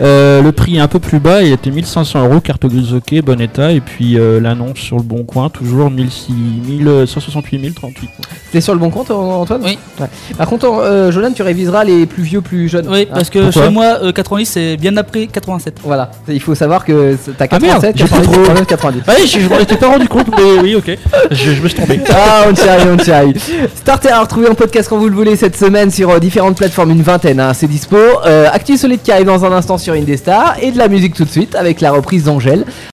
Euh, 0.00 0.42
le 0.42 0.52
prix 0.52 0.76
est 0.76 0.80
un 0.80 0.88
peu 0.88 0.98
plus 0.98 1.18
bas, 1.18 1.42
il 1.42 1.50
était 1.52 1.70
1500 1.70 2.24
euros, 2.28 2.40
carte 2.40 2.66
grise 2.66 2.92
ok, 2.92 3.22
bon 3.22 3.40
état, 3.40 3.72
et 3.72 3.80
puis 3.80 4.18
euh, 4.18 4.38
l'annonce 4.38 4.78
sur 4.78 4.96
le 4.96 5.02
bon 5.02 5.24
coin, 5.24 5.48
toujours 5.48 5.90
1600 5.90 6.34
1168 6.68 7.74
038. 7.74 8.10
T'es 8.52 8.60
sur 8.60 8.74
le 8.74 8.80
bon 8.80 8.90
compte, 8.90 9.10
Antoine 9.10 9.62
Oui. 9.64 9.78
Ouais. 10.00 10.06
Par 10.36 10.46
contre, 10.46 10.66
euh, 10.66 11.10
Jolan, 11.10 11.32
tu 11.32 11.42
réviseras 11.42 11.84
les 11.84 12.04
plus 12.06 12.22
vieux, 12.22 12.40
plus 12.42 12.68
jeunes. 12.68 12.86
Oui, 12.88 13.02
Hein 13.10 13.14
parce 13.14 13.30
que 13.30 13.38
Pourquoi 13.44 13.62
chez 13.64 13.70
moi, 13.70 13.98
euh, 14.02 14.12
90, 14.12 14.46
c'est 14.46 14.76
bien 14.76 14.96
après 14.98 15.26
87. 15.26 15.78
Voilà. 15.84 16.10
Il 16.28 16.40
faut 16.40 16.54
savoir 16.54 16.84
que 16.84 17.16
t'as 17.38 17.46
Ah, 17.50 17.58
merde, 17.58 17.80
87, 17.82 17.96
j'ai 17.96 18.04
pas 18.04 18.08
90, 18.18 18.26
trop. 18.32 18.42
89, 18.42 18.66
90. 18.66 19.02
Ah 19.06 19.12
oui, 19.18 19.26
je, 19.26 19.40
je 19.40 19.48
m'en 19.48 19.58
étais 19.58 19.76
pas 19.76 19.88
rendu 19.88 20.08
compte, 20.08 20.26
mais 20.36 20.60
oui, 20.62 20.74
ok, 20.74 20.90
je, 21.30 21.52
je 21.52 21.62
me 21.62 21.68
suis 21.68 21.77
Ah, 22.10 22.44
on 22.48 22.52
t'y 22.52 22.68
arrive, 22.68 22.92
on 22.92 22.96
t'y 22.96 23.10
arrive. 23.12 23.40
Starter 23.74 24.10
à 24.10 24.20
retrouver 24.20 24.48
en 24.48 24.54
podcast 24.54 24.88
quand 24.88 24.98
vous 24.98 25.08
le 25.08 25.14
voulez 25.14 25.36
cette 25.36 25.56
semaine 25.56 25.90
sur 25.90 26.10
euh, 26.10 26.18
différentes 26.18 26.56
plateformes, 26.56 26.90
une 26.90 27.02
vingtaine, 27.02 27.40
hein, 27.40 27.52
c'est 27.54 27.66
dispo. 27.66 27.96
Euh, 27.96 28.48
Actu 28.52 28.76
qui 29.02 29.12
arrive 29.12 29.26
dans 29.26 29.44
un 29.44 29.52
instant 29.52 29.78
sur 29.78 29.94
Indestar 29.94 30.56
et 30.60 30.70
de 30.72 30.78
la 30.78 30.88
musique 30.88 31.14
tout 31.14 31.24
de 31.24 31.30
suite 31.30 31.54
avec 31.54 31.80
la 31.80 31.90
reprise 31.92 32.24
d'Angèle. 32.24 32.64